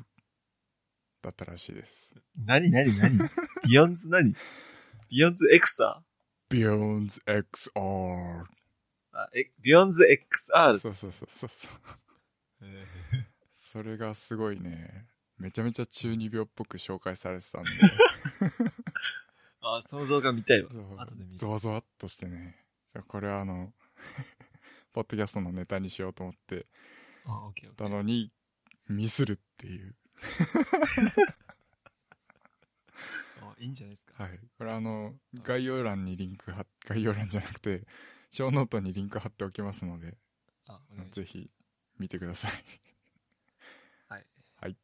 [1.22, 2.14] だったらしいです。
[2.45, 3.18] 何何何？
[3.66, 4.34] BIONZ 何
[6.51, 8.45] BIONZ XR ー
[9.12, 10.78] あ、え、 BIONZ XR。
[10.78, 11.68] そうそうそうそうそ
[12.61, 12.66] う。
[12.66, 12.87] へ
[13.72, 15.07] それがすごいね、
[15.39, 17.70] めちゃめちゃ中二病っぽく紹介されてたんで、
[19.74, 20.68] あ、その動画見たいわ。
[20.70, 22.56] 後で見るゾワゾワっとしてね、
[22.92, 23.72] じゃあこれはあの、
[24.92, 26.66] ポッドキャストのネタにしようと思って
[27.24, 27.74] あ、オッケー。
[27.74, 28.32] たのに、
[28.88, 29.96] ミスるっていう。
[33.42, 34.22] あいいんじゃないですか。
[34.22, 34.38] はい。
[34.56, 37.86] これあの、概要欄にリンク貼っ、概要欄じゃなくて、
[38.30, 40.16] ショーノートにリンク貼っておきますので、
[40.66, 40.80] あ、
[41.12, 41.50] ぜひ
[41.98, 42.64] 見てください。
[44.08, 44.26] はい。
[44.60, 44.76] はい。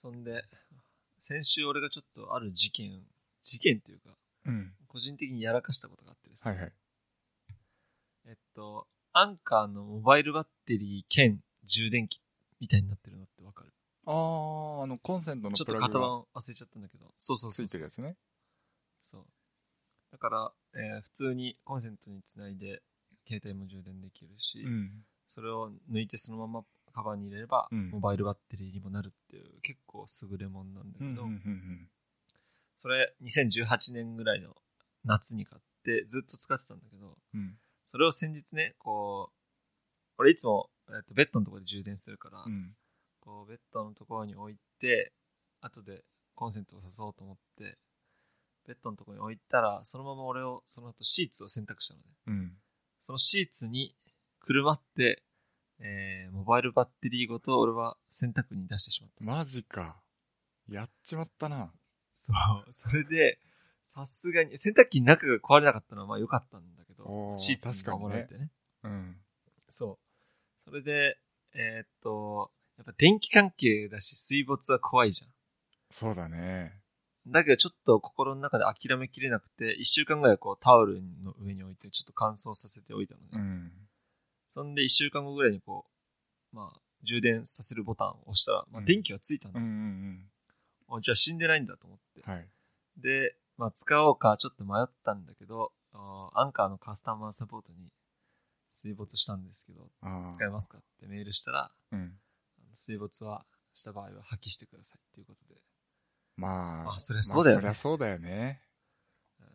[0.00, 0.44] そんで、
[1.26, 3.00] 先週俺がちょっとある事件、
[3.40, 3.78] 事件？
[3.78, 4.10] っていうか、
[4.44, 4.72] うん。
[4.88, 6.52] 個人的にやらかしたことがあってですね。
[6.52, 6.72] はいはい。
[8.26, 12.20] えっと、アンカーのモバイルバッテリー兼充電器
[12.60, 13.72] みたいになってるのってわかる？
[14.04, 17.06] あー、あの、コンセントのちょっと型番忘れちゃったんだけど。
[17.16, 18.16] そうそうつそういてるやつね。
[19.00, 19.24] そう。
[20.12, 22.82] だから、えー普通にコンセントにつないで、
[23.26, 24.90] 携帯も充電できるし、うん。
[25.26, 26.64] それを抜いてそのまま
[26.94, 31.24] カバンに入れれば、うんモバイルバッテリーにもなるっていう、結構優れもんなんだけど、
[32.78, 34.54] それ2018年ぐらいの
[35.04, 37.18] 夏に買ってずっと使ってたんだけど。
[37.86, 39.34] それを先日ね、こう、
[40.18, 42.74] 俺いつも、えっとベッドのところで充電するから、うん。
[43.20, 45.12] こうベッドのところに置いて、
[45.60, 47.78] 後でコンセントを挿そうと思って、
[48.66, 52.06] ベッドのところに置いたら、そのまま俺を、その後シーツを選択したのね。
[52.26, 52.52] うん。
[53.06, 53.94] そのシーツに
[54.40, 55.22] くるまって、
[55.80, 59.24] えー、モバイルバッテリーごと俺は洗濯に出してしまった。
[59.24, 59.96] マジか。
[60.68, 61.72] やっちまったな。
[62.14, 62.72] そう。
[62.72, 63.38] それで、
[63.84, 68.50] さすがに、洗濯機の中が壊れなかったのはまあ良かったんだけおど、ーシーツに守られてね。
[68.82, 69.16] うん。
[69.68, 69.98] そ
[70.66, 70.70] う。
[70.70, 71.18] それで、
[71.54, 75.30] えーっと、やっぱ電気関係だし水没は怖いじゃん。
[75.92, 76.80] そうだね。
[77.26, 83.28] だけどちょっと心の中で諦めきれなくて、一週間ぐらいこうタオルの上に置いてちょっと乾燥させておいたのね。
[83.32, 83.72] うん。
[84.54, 85.84] そんで一週間後ぐらいにこ
[86.52, 90.30] う、まあ、充電させるボタンを押したら、まあ、うん電気がついたんだ、うんうん
[90.86, 92.20] あじゃあ死んでないんだと思って。
[92.26, 92.32] うん。
[92.32, 92.46] はい。
[92.98, 97.88] で、まあ、使おうかちょっと迷ったんだけど、アンカーのカスタマーサポートに
[98.74, 99.88] 水没したんですけど。
[100.34, 102.12] 使えますかってメールしたら、うん。
[102.74, 105.60] 水没はした場合は破棄してくださいっていうことで、
[106.36, 106.96] まあ。
[106.96, 108.60] あそりゃそうだよねまあそりゃそうだよね。
[109.40, 109.46] うん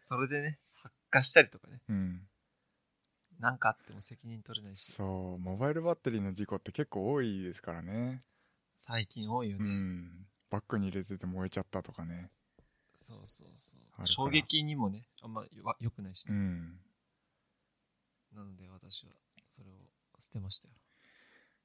[0.00, 2.28] それでね、発火したりとかね、うん。
[3.38, 8.22] なんかあっても責任取れないし、そう、モバイルバッテリーの事故って結構多いですからね。
[8.76, 9.68] 最近多いようね。
[9.68, 10.26] ん。
[10.50, 12.30] バッグに入れてて燃えちゃったとかね。
[12.94, 14.06] そうそうそう。
[14.06, 16.80] 衝撃にもね、あんまよ良くないしね、うん。
[18.32, 19.12] なので私は
[19.48, 19.74] それを
[20.20, 20.74] 捨てましたよ。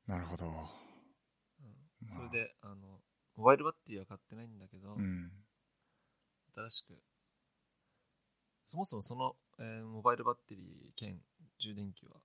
[0.07, 0.45] なるほど。
[0.45, 2.75] うんまあそれで、あの、
[3.35, 5.31] モバイルバッテリーは買ってないんだけど、うん。
[6.55, 6.97] 新しく、
[8.65, 11.19] そもそもその、えーモバイルバッテリー兼
[11.59, 12.21] 充電器は、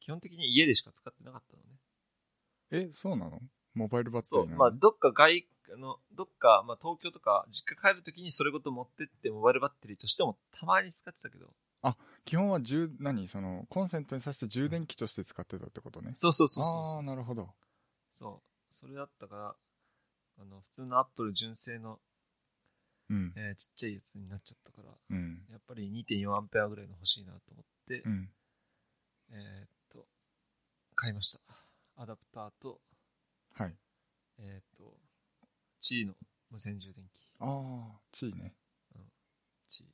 [0.00, 2.88] 基本的に家でしか使ってなかったのね。
[2.88, 3.40] え、そうなの？
[3.74, 11.54] モバイルバッテリーまあ、どっか外、あの、どっか、まあ、東京とか、実家帰るときにそれごと持ってって、モバイルバッテリーとしてもたまに使ってたけど、
[12.24, 13.28] 基本は充、何？
[13.28, 16.10] その、コンセントに挿して充電器として使ってたってことね。
[16.14, 17.02] そうそうそうそうああ。
[17.02, 17.48] なるほど。
[18.10, 18.74] そう。
[18.74, 19.56] それだったから、
[20.40, 22.00] あの、普通のアップル純正の、
[23.10, 23.32] うん。
[23.36, 25.46] えーちっちゃいやつになっちゃったから、うん。
[25.50, 28.28] やっぱり2.4アンペアぐらいの欲しいなと思って、うん。
[29.30, 30.06] えーっと、
[30.94, 31.40] 買いました。
[31.96, 32.80] アダプターと、
[33.54, 33.74] はい。
[34.38, 34.98] えーっと、
[35.78, 36.14] チーの
[36.50, 37.28] 無線充電器。
[37.40, 38.54] ああ、チーね。
[39.66, 39.86] チー。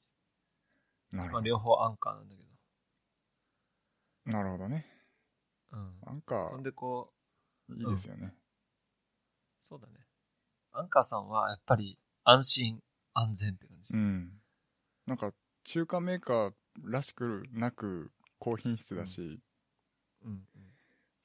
[1.17, 1.47] まあ、なるほど。
[1.47, 2.49] 両方アンカーなんだけど。
[4.33, 4.87] なるほどね。
[5.73, 6.01] うん。
[6.05, 7.13] なんかそん、でこ
[7.69, 8.35] う、いいですよね。
[9.61, 9.95] そうだね。
[10.73, 12.83] アンカーさんはやっぱり安心、
[13.15, 13.95] 安全って感じ。
[13.95, 14.33] うん。
[15.07, 15.33] なんか、
[15.65, 16.53] 中華メーカー
[16.85, 19.41] らしくなく、高品質だし、
[20.25, 20.73] うん、うん。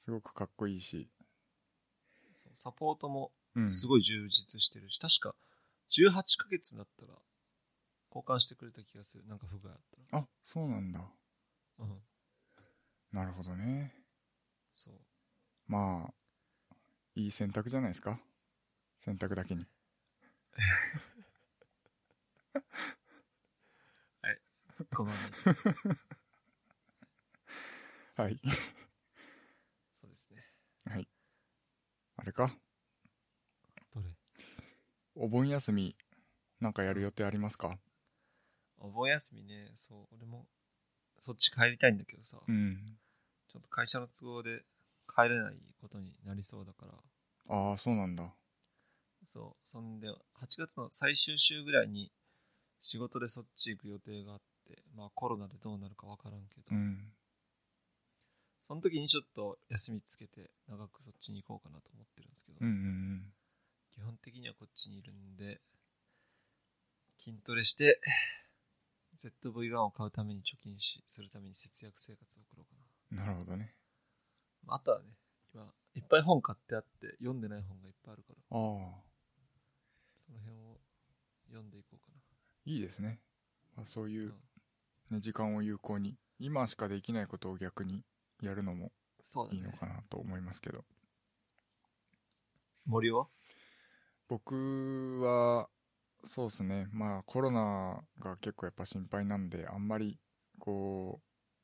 [0.04, 1.10] すごくかっこいいし。
[2.32, 3.70] そうサポートもうん。
[3.70, 5.34] すごい充実してるし、確か
[5.90, 7.14] 18ヶ月だったら
[8.14, 9.26] 交換してくれた気がする。
[9.26, 9.80] なんか不具合あっ
[10.10, 11.00] たあ、そうなんだ。
[11.00, 11.04] ら。
[11.80, 12.02] うん。
[13.12, 13.94] なるほどね。
[14.72, 14.94] そう。
[15.66, 16.74] まあ、
[17.14, 18.20] いい選択じゃないですか。
[19.04, 19.66] 選択だけに。
[24.70, 25.30] 突っ込まない。
[28.22, 28.40] はい。
[30.00, 30.44] そうですね。
[30.84, 31.08] はい。
[32.16, 32.54] あれか
[33.94, 34.06] どれ？
[35.14, 35.96] お盆休み、
[36.60, 37.78] なんかやる予定ありますか？
[38.78, 40.46] お盆休みね、そう、俺も
[41.20, 42.98] そっち帰りたいんだけどさ、うん。
[43.48, 44.64] ちょっと会社の都合で
[45.08, 46.92] 帰れないことになりそうだから、
[47.48, 48.34] ああ、そうなんだ。
[49.26, 52.12] そう、そんで、8月の最終週ぐらいに
[52.80, 57.12] 仕事でそっち行く予定があって、まあコロナでどうなるかわからんけど、うん。
[58.66, 63.32] その時にちょっと休みつけて長くそっちに行こうかなと思ってるんですけど、うんうん
[63.98, 65.60] 基本的にはこっちにいるんで、
[67.18, 68.00] 筋トレして、
[69.18, 72.76] ZV-1 を買うために貯金し、するために節約生活を送ろうか
[73.10, 73.18] うん。
[73.18, 73.74] なるほどね。
[74.68, 74.74] な。
[74.74, 75.16] あとはね、
[75.52, 75.66] 今、
[75.96, 79.02] いっぱい本買ってあって、読んでない本がいっぱいあるから、ああ、
[80.26, 80.78] その辺を
[81.48, 82.17] 読んでいこうか
[82.68, 83.18] いいですね。
[83.76, 84.24] まあ、そういな。
[84.24, 84.34] う
[85.10, 88.04] うん、ね、時間を有効に、今しかできないことを逆に
[88.42, 88.92] やるのも。
[89.50, 90.84] いいのかなと思いますけど。
[92.86, 93.26] 森は？
[94.28, 95.68] 僕は、
[96.24, 100.18] そうですねまあコロナが結構やっぱ心配なんであんまり
[100.58, 101.20] こ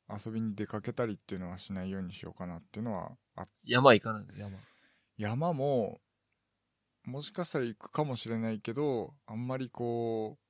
[0.09, 4.37] う遊びに出かけたりっていうのはしないようにしようかなっていうのはあ山行かないの？
[4.37, 4.57] 山。
[5.17, 5.99] 山も
[7.03, 10.44] もしかしたら行くかもしれないけどあんまりこう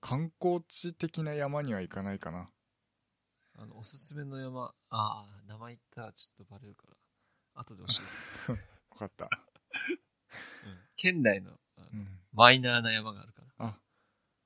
[0.00, 2.50] 観光地的な山には行かないかな。
[3.58, 7.88] あの、おすすめの山、ああ、名前言ったらちょっとバレるから、後で教
[8.48, 8.62] えて。
[8.90, 13.66] 分かった、うん、県内のあのうん、マイナーな山があるから。
[13.66, 13.78] あ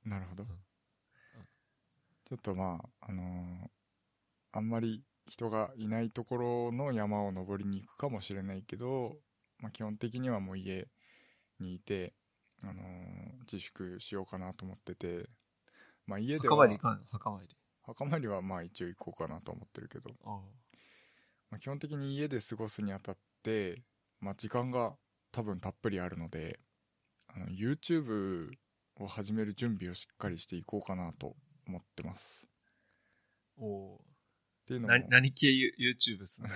[0.05, 0.65] なるほど、うん。
[2.25, 3.71] ちょっとまああのー
[4.53, 9.19] あんまり人がいないところの山を登りに行くかもしれないけど、
[9.59, 10.87] まあ、基本的にはもう家
[11.59, 12.15] にいて、
[12.63, 15.29] あのー自粛しようかなと思ってて、
[16.07, 17.05] まあ、家で墓は参り行かんの？
[17.11, 17.57] 墓参り。
[17.83, 20.41] 墓参りはまあ一応行こうかなと思ってるけど、あ
[21.51, 23.83] まあ、基本的に家で過ごすにあたって、
[24.21, 24.95] まあ、時間が
[25.33, 26.61] 多分たっぷりあるので
[27.29, 28.51] あの YouTube
[28.97, 31.35] を始める準備をしっかりしていこうかなと
[31.67, 32.47] 思ってます。
[33.59, 33.99] おおっ
[34.67, 34.95] ていうのも。
[35.09, 35.51] 何系？
[35.51, 36.51] ユ YouTube すんの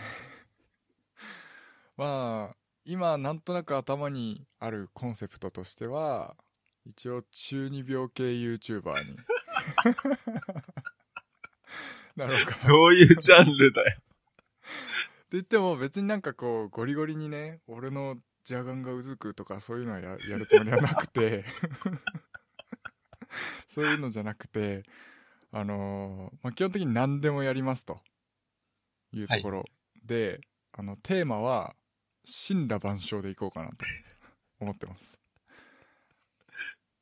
[1.96, 6.36] まあ今なんとなく頭にあるコンセプトとしては
[6.86, 9.16] 一応中二病系 YouTuber に
[12.16, 13.98] なろうかなってどういうジャンルだよ。
[15.30, 18.16] 言っても別になんかこうゴリゴリにね俺の
[18.48, 21.44] 邪眼がうずくとかそういうのはや やるつもりはなくて。
[23.68, 24.82] そういうのじゃなくて
[25.52, 28.00] あのーまあ、基本的に何でもやりますと。
[29.12, 29.64] いうところ。
[30.04, 30.40] で、
[30.72, 31.74] あのテーマは
[32.48, 33.76] 神羅万象でいこうかなと
[34.60, 35.17] 思ってます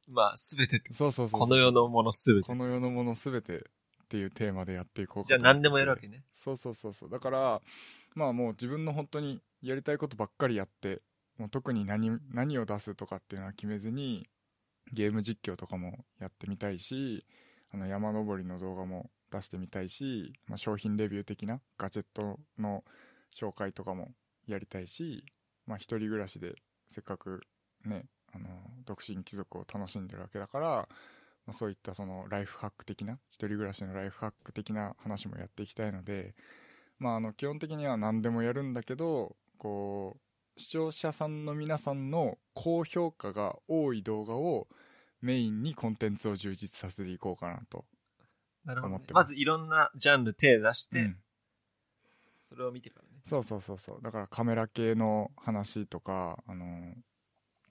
[0.08, 2.54] まあ、すべてって、そうそうそうこの世のものすべてこ。
[2.54, 3.62] の世のものすべてっ
[4.08, 6.22] ていうテーマでやっていこうかじゃあ何でもやるわけね。
[6.34, 7.60] そうそうそうそうだから
[8.14, 11.02] まあもう自分の本当にやりたいことばっかりやって
[11.38, 14.28] もう特に何何を出すとかっていうのは決めずに
[14.92, 17.26] ゲーム実況とかもやってみたいし
[17.74, 22.84] あの山登りの動画も出してみたいし、まあ、商品レビュー的なガジェットの
[23.34, 24.12] 紹介とかも
[24.46, 25.24] やりたいし、
[25.66, 26.54] まあ、一人暮らしで
[26.92, 27.42] せっかく
[27.84, 28.06] ね
[28.36, 28.48] あの
[28.84, 30.88] 独身貴族を楽しんでるわけだから、ま
[31.48, 36.34] あ、そういったそのライフハック的な一人暮らしのライフハック的な話もやっていきたいので、
[36.98, 40.16] まあ、あの基本的には何でもやるんだけどこ
[40.56, 44.68] う視聴者さんの皆さんの高評価が多い動画を
[45.20, 47.84] メインにコンテンツを充実させていこうかなと、
[48.64, 51.16] なるほどね、思ってまずいろんなジャンル手出して、うん。
[52.42, 53.22] それを見てからね。
[53.28, 54.02] そうそうそうそう。
[54.02, 56.94] だからカメラ系の話とかあの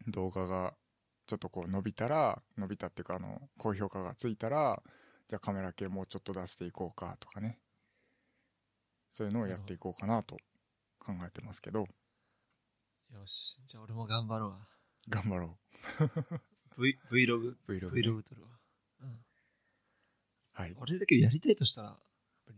[0.07, 0.73] 動画が
[1.27, 4.81] ちょっとこう伸びたら伸びたっていうかあの高評価がついたら
[5.27, 7.59] じゃあカメラ系もうちょっと出していこうかとかね
[9.13, 10.37] そういうのをやっていこうかなと
[10.99, 11.87] 考えてますけど
[13.13, 13.59] よし。
[13.67, 14.57] じゃあ俺も頑張ろうわ。
[15.09, 15.57] 頑張ろ
[16.77, 17.37] v、Vlog?
[17.37, 18.49] う Vlog ね Vlog 撮るわ。
[19.01, 19.19] うん。
[20.53, 21.97] はい俺だけどやりたいとしたら、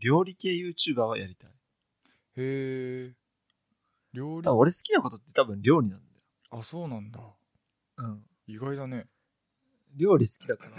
[0.00, 1.50] 料理系 YouTuber はやりたい。
[1.50, 1.54] へ
[2.36, 3.14] え
[4.12, 6.22] 料理俺好きなことって多分料理なんだよ。
[6.50, 7.20] あそうなんだ
[7.98, 8.22] うん。
[8.46, 9.06] 意外だね。
[9.96, 10.70] 料理好きだから、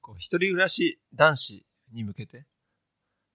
[0.00, 2.46] こう、一人暮らし男子に向けて、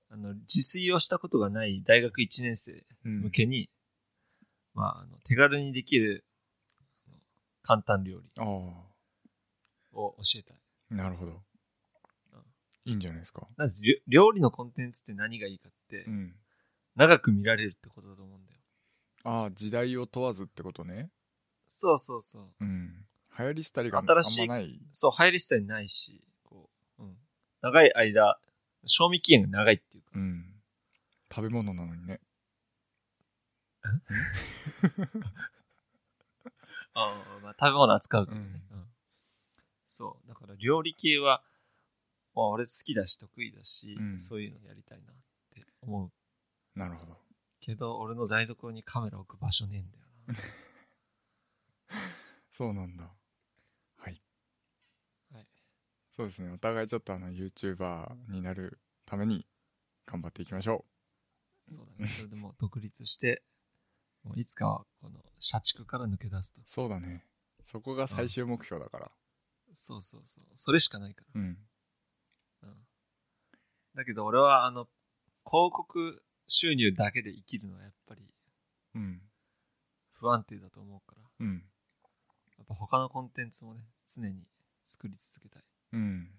[0.10, 3.22] あの、自炊をしたことがない大学1年生うん。
[3.22, 3.70] 向けに、
[4.74, 6.26] まあ、あの、手軽にできる、
[7.08, 7.18] あの
[7.62, 10.58] 簡単料理あを教えたい。
[10.92, 11.32] あなるほど。
[11.32, 12.40] うん。
[12.86, 13.48] いいんじゃないですか。
[13.56, 16.36] まず、料理のコンテンツって何がいいかってう、ん。
[16.96, 18.60] 長く見られるってことだと思うんだよ。
[19.24, 21.10] ああ時代を問わずってことね
[21.80, 22.44] そうそうそう。
[22.60, 23.06] うん。
[23.38, 24.82] 流行り廃りがあん新しいまない。
[24.92, 26.70] そう、入りしたりないし、こ
[27.00, 27.16] う、うん。
[27.62, 28.38] 長い間、
[28.86, 30.46] 賞味期限が長いっていうか、うん。
[31.34, 32.20] 食べ物なのにね。
[36.94, 38.78] ああ、まあ、食べ物扱うからね、うん。
[38.78, 38.88] うん。
[39.88, 40.28] そう。
[40.28, 41.42] だから料理系は、
[42.36, 44.20] まあ俺好きだし得意だし、うん。
[44.20, 45.16] そういうのやりたいなっ
[45.54, 46.12] て思う。
[46.78, 47.18] なるほど。
[47.62, 50.36] けど、俺の台所にカメラ置く場所ねえんだよな。
[52.58, 53.04] そうなんだ
[53.98, 54.22] はい
[55.32, 55.48] はい。
[56.16, 59.48] そうですねお互いちょっとあの YouTuber になるために
[60.06, 60.86] 頑張っていきましょ
[61.68, 62.08] そうだね。
[62.18, 63.44] それでもう独立して、
[64.24, 66.64] もういつかはこの社畜から抜け出すとう。
[66.68, 67.26] そうだね
[67.64, 69.12] そこが最終目標だから
[69.74, 70.46] そうそうそう。
[70.56, 71.42] それしかないから。
[71.42, 71.68] うん
[72.64, 72.88] うん。
[73.94, 74.90] だけど俺はあの、
[75.46, 78.34] 広告収入だけで生きるのはやっぱり
[78.96, 79.22] うん
[80.14, 81.64] 不安定だと思うから、うん
[82.60, 84.43] やっぱ他のコンテンツもね、常に
[84.86, 85.64] 作り続けたい。
[85.93, 86.30] うん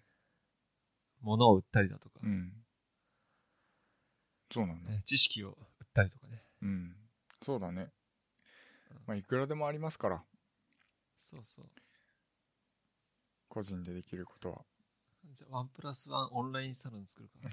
[1.22, 2.52] 物を売ったりだとか、うん
[4.52, 6.42] そうなんだね知識を売ったりとかね。
[6.62, 6.96] うん
[7.44, 7.90] そうだね
[8.90, 10.22] うんまあいくらでもありますから
[11.18, 11.66] そうそう。
[13.48, 14.64] 個人でできることは。
[15.34, 17.48] じゃあ、ワンプラスワンオンラインサロン作るか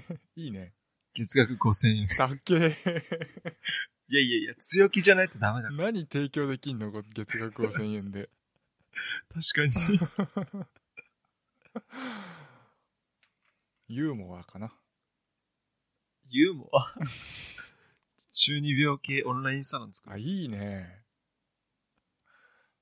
[0.00, 0.16] ら。
[0.36, 0.72] いいね。
[1.14, 2.06] 月額5000円。
[2.18, 5.70] だっけいやいやいや、強気じゃないとダメだ。
[5.70, 6.90] 何提供できんの？
[6.92, 8.28] 月額5000円で。
[9.32, 10.00] 確かに。
[13.88, 14.72] ユーモアかな。
[16.28, 16.94] ユーモア？
[18.32, 20.20] 中二病系オンラインサロン作あ、る。
[20.20, 21.04] いいね。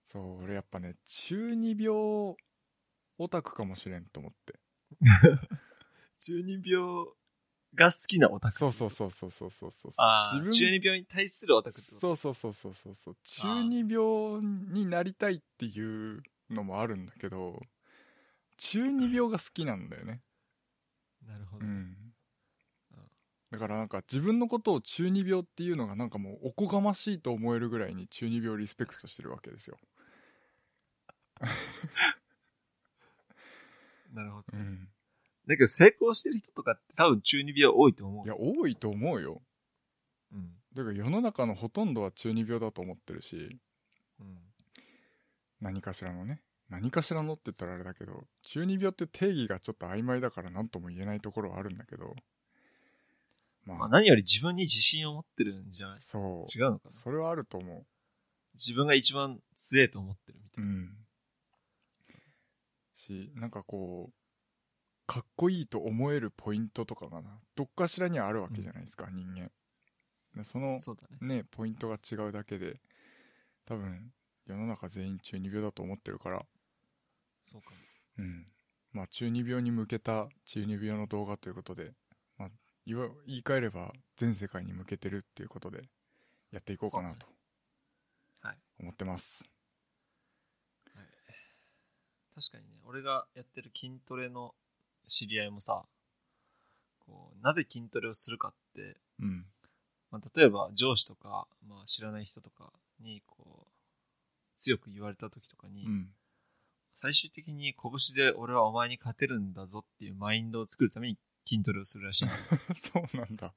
[0.08, 2.36] そう、俺やっぱね、中二病オ
[3.30, 4.58] タクかもしれんと思って。
[6.20, 7.06] 中二病
[7.74, 8.58] が好きなオタク。
[8.58, 9.92] そうそうそうそうそうそうそう。
[9.96, 12.00] あ分中二病に対するオタクってこと？
[12.00, 13.16] そうそうそうそうそうそう。
[13.24, 17.60] 中二病になりたいっていうのもあるんだけど、
[18.58, 20.22] 中二病が好きなんだよね。
[21.26, 21.64] なるほど。
[21.64, 22.14] うん。
[23.50, 29.78] だからなんか自分のことを中二病っていうのがなんかもうおこがましいと思えるぐらいに中二病をリスペクトしてるわけですよ。
[34.12, 34.44] なるほど。
[34.52, 34.91] うん。
[35.47, 38.24] だけど成功してる人とかって多分中二病多いと思う。
[38.24, 39.43] いや、多いと思うよ。
[40.32, 40.51] うん。
[40.74, 43.59] だから世の中のほとんどは中二病だと思ってるし、
[44.20, 44.38] うん。
[45.61, 46.40] 何かしらのね。
[46.70, 52.14] 何かしらのって言ったらあれだけど、中二病って定義がちょっと曖昧だから何とも言えないところはあるんだけど、
[53.66, 56.01] まあ、まあ何より自分に自信を持ってるんじゃない？
[56.01, 56.59] そう。
[56.59, 56.90] 違うのかな？
[56.93, 57.84] それはあると思
[58.55, 60.64] 自分が一番強えと思ってるみたう。
[60.64, 60.74] いうな。
[60.82, 60.88] ん。
[62.95, 64.12] し、なんかこう、
[65.12, 69.50] かっこいいと思えるポイントとかがな、どっかしらにはあるわけじゃないですか、人間。
[70.34, 71.36] でその、そね。
[71.36, 72.80] ね、ポイントが違うだけで、
[73.66, 74.10] 多分、
[74.46, 76.46] 世の中全員中二病だと思ってるから、
[77.44, 77.76] そうかも。
[78.20, 78.46] うん。
[78.94, 81.92] まあ、中二病に向けた中二病の動画ということで、
[82.38, 82.48] まあ、
[82.86, 85.90] 言わ言い換えれば全世界に向けてるっていうことで、
[86.52, 87.26] やっていこうかなと
[88.40, 88.58] はい。
[88.80, 89.44] 思ってます。
[90.94, 91.06] はい、
[92.34, 94.54] 確かにね、俺がやってる筋トレの
[95.09, 95.84] 知り合いもさ、
[97.00, 99.46] こうなぜ筋トレをするかって、うん。
[100.11, 103.70] まあ、例えば上司とか、まあ、知らない人とかにこう
[104.57, 106.09] 強く言われた時とかに、うん。
[107.00, 112.28] 最終的に拳で俺はお前に勝てるんだぞっていうマインドを作るために筋トレをするらしい
[112.92, 113.53] そうなんだ。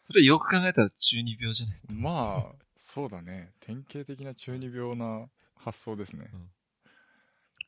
[0.00, 1.80] それよく考えたら中二病じゃない？
[1.94, 3.52] まあ、そうだね。
[3.60, 6.30] 典型的な中二病な発想ですね。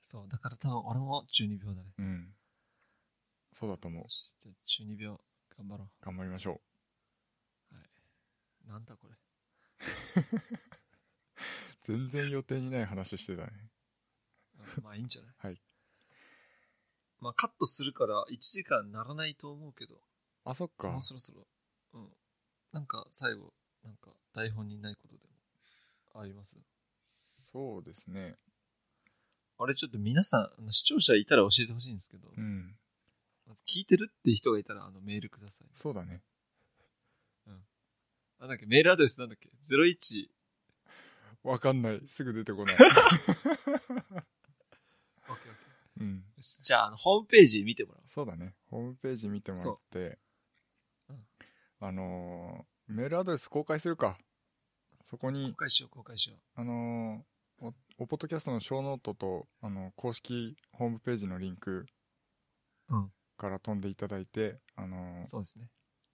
[0.06, 2.34] そうだから多分俺も中二病だねうん。
[3.54, 4.08] そうだと思うよ。
[4.10, 5.18] しじゃあ中二病
[5.56, 6.60] 頑張ろ頑張りましょ
[7.72, 9.16] うはいなんだこれう。
[11.82, 13.70] 全然予定にない話してたね。
[14.58, 15.34] あまあいいんじゃない？
[15.38, 15.62] はい。
[17.20, 20.02] まあカットするから1時間ならないと思うけど
[20.44, 21.02] あ、そっかもう。
[21.02, 21.46] そろそろ
[21.94, 22.16] うん
[22.72, 26.58] なんか最後なんか台本にないことでもあります？
[27.52, 28.36] そうですね。
[29.58, 32.76] あれちょっと皆さんあの視聴者いたら教えてほしいんですけど、うん。
[33.46, 36.22] まず聞いてるって人がいたらあのメールくださいそうだね。
[38.40, 38.66] なんだっけ？
[38.66, 40.28] メールアドレスなんだっけ ?01
[41.44, 42.00] わかんない。
[42.08, 42.76] すぐ出てこない。
[46.60, 48.54] じゃああのホームページ見てもらおうそうだね。
[48.70, 50.18] ホームページ見てもらって、
[51.08, 51.26] うん
[51.80, 54.18] あのーメールアドレス公開するか。
[55.04, 57.33] そこに公、開しよう公開しよあのー
[57.98, 61.86] お、おポッドキャストのショーノートと、あの、公式ホームページのリンク
[62.90, 63.12] ううん。
[63.36, 65.66] から飛んでいただいて、あのーそうですね。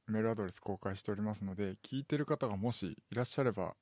[0.06, 3.76] メールアドレス公開しておりますので、聞いてる方がもしいらっしゃれば、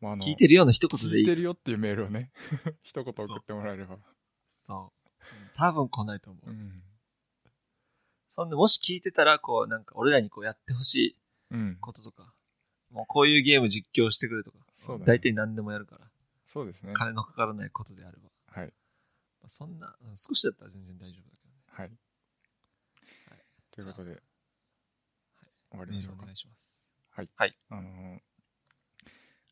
[0.00, 1.22] まあ、あの、聞いてるような一言でいい。
[1.22, 2.30] 聞いてるよっていうメールをね、
[2.82, 3.98] 一言送ってもらえれば。
[4.48, 5.36] そう。
[5.36, 5.44] う。
[5.44, 6.82] ん多分来ないと思う、うん。
[8.34, 11.16] そんでもし聞いてたらこうなんか俺らにこうやってほしい
[11.50, 11.76] うん。
[11.80, 12.34] こととか
[12.90, 15.06] もうこういうゲーム実況してくれとかそうだね。
[15.06, 16.11] 大体何でもやるから
[16.52, 16.92] そうですね。
[16.94, 18.28] 金のかからないことであれば、
[18.60, 18.66] はい。
[18.66, 21.88] まあそんなうん少しだったら全然大丈夫だけどねはい。
[23.30, 24.20] はいということで、はい
[25.70, 26.34] 終わりましょうかお願。
[26.34, 26.78] いします
[27.70, 28.20] あのー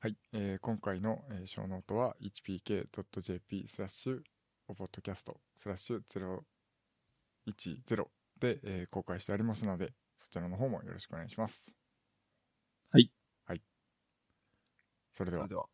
[0.03, 4.21] はい、えー今回の、えーショーノートは hpk.jp スラッシュ
[4.69, 6.01] おポッドキャストスラッシュ
[7.47, 8.05] 010
[8.39, 11.73] で、えー公開してありますので、そちらの方もよろしくお願いします。
[12.91, 13.11] はい。
[13.47, 13.63] はい。
[15.15, 15.55] それではそれで。
[15.57, 15.67] は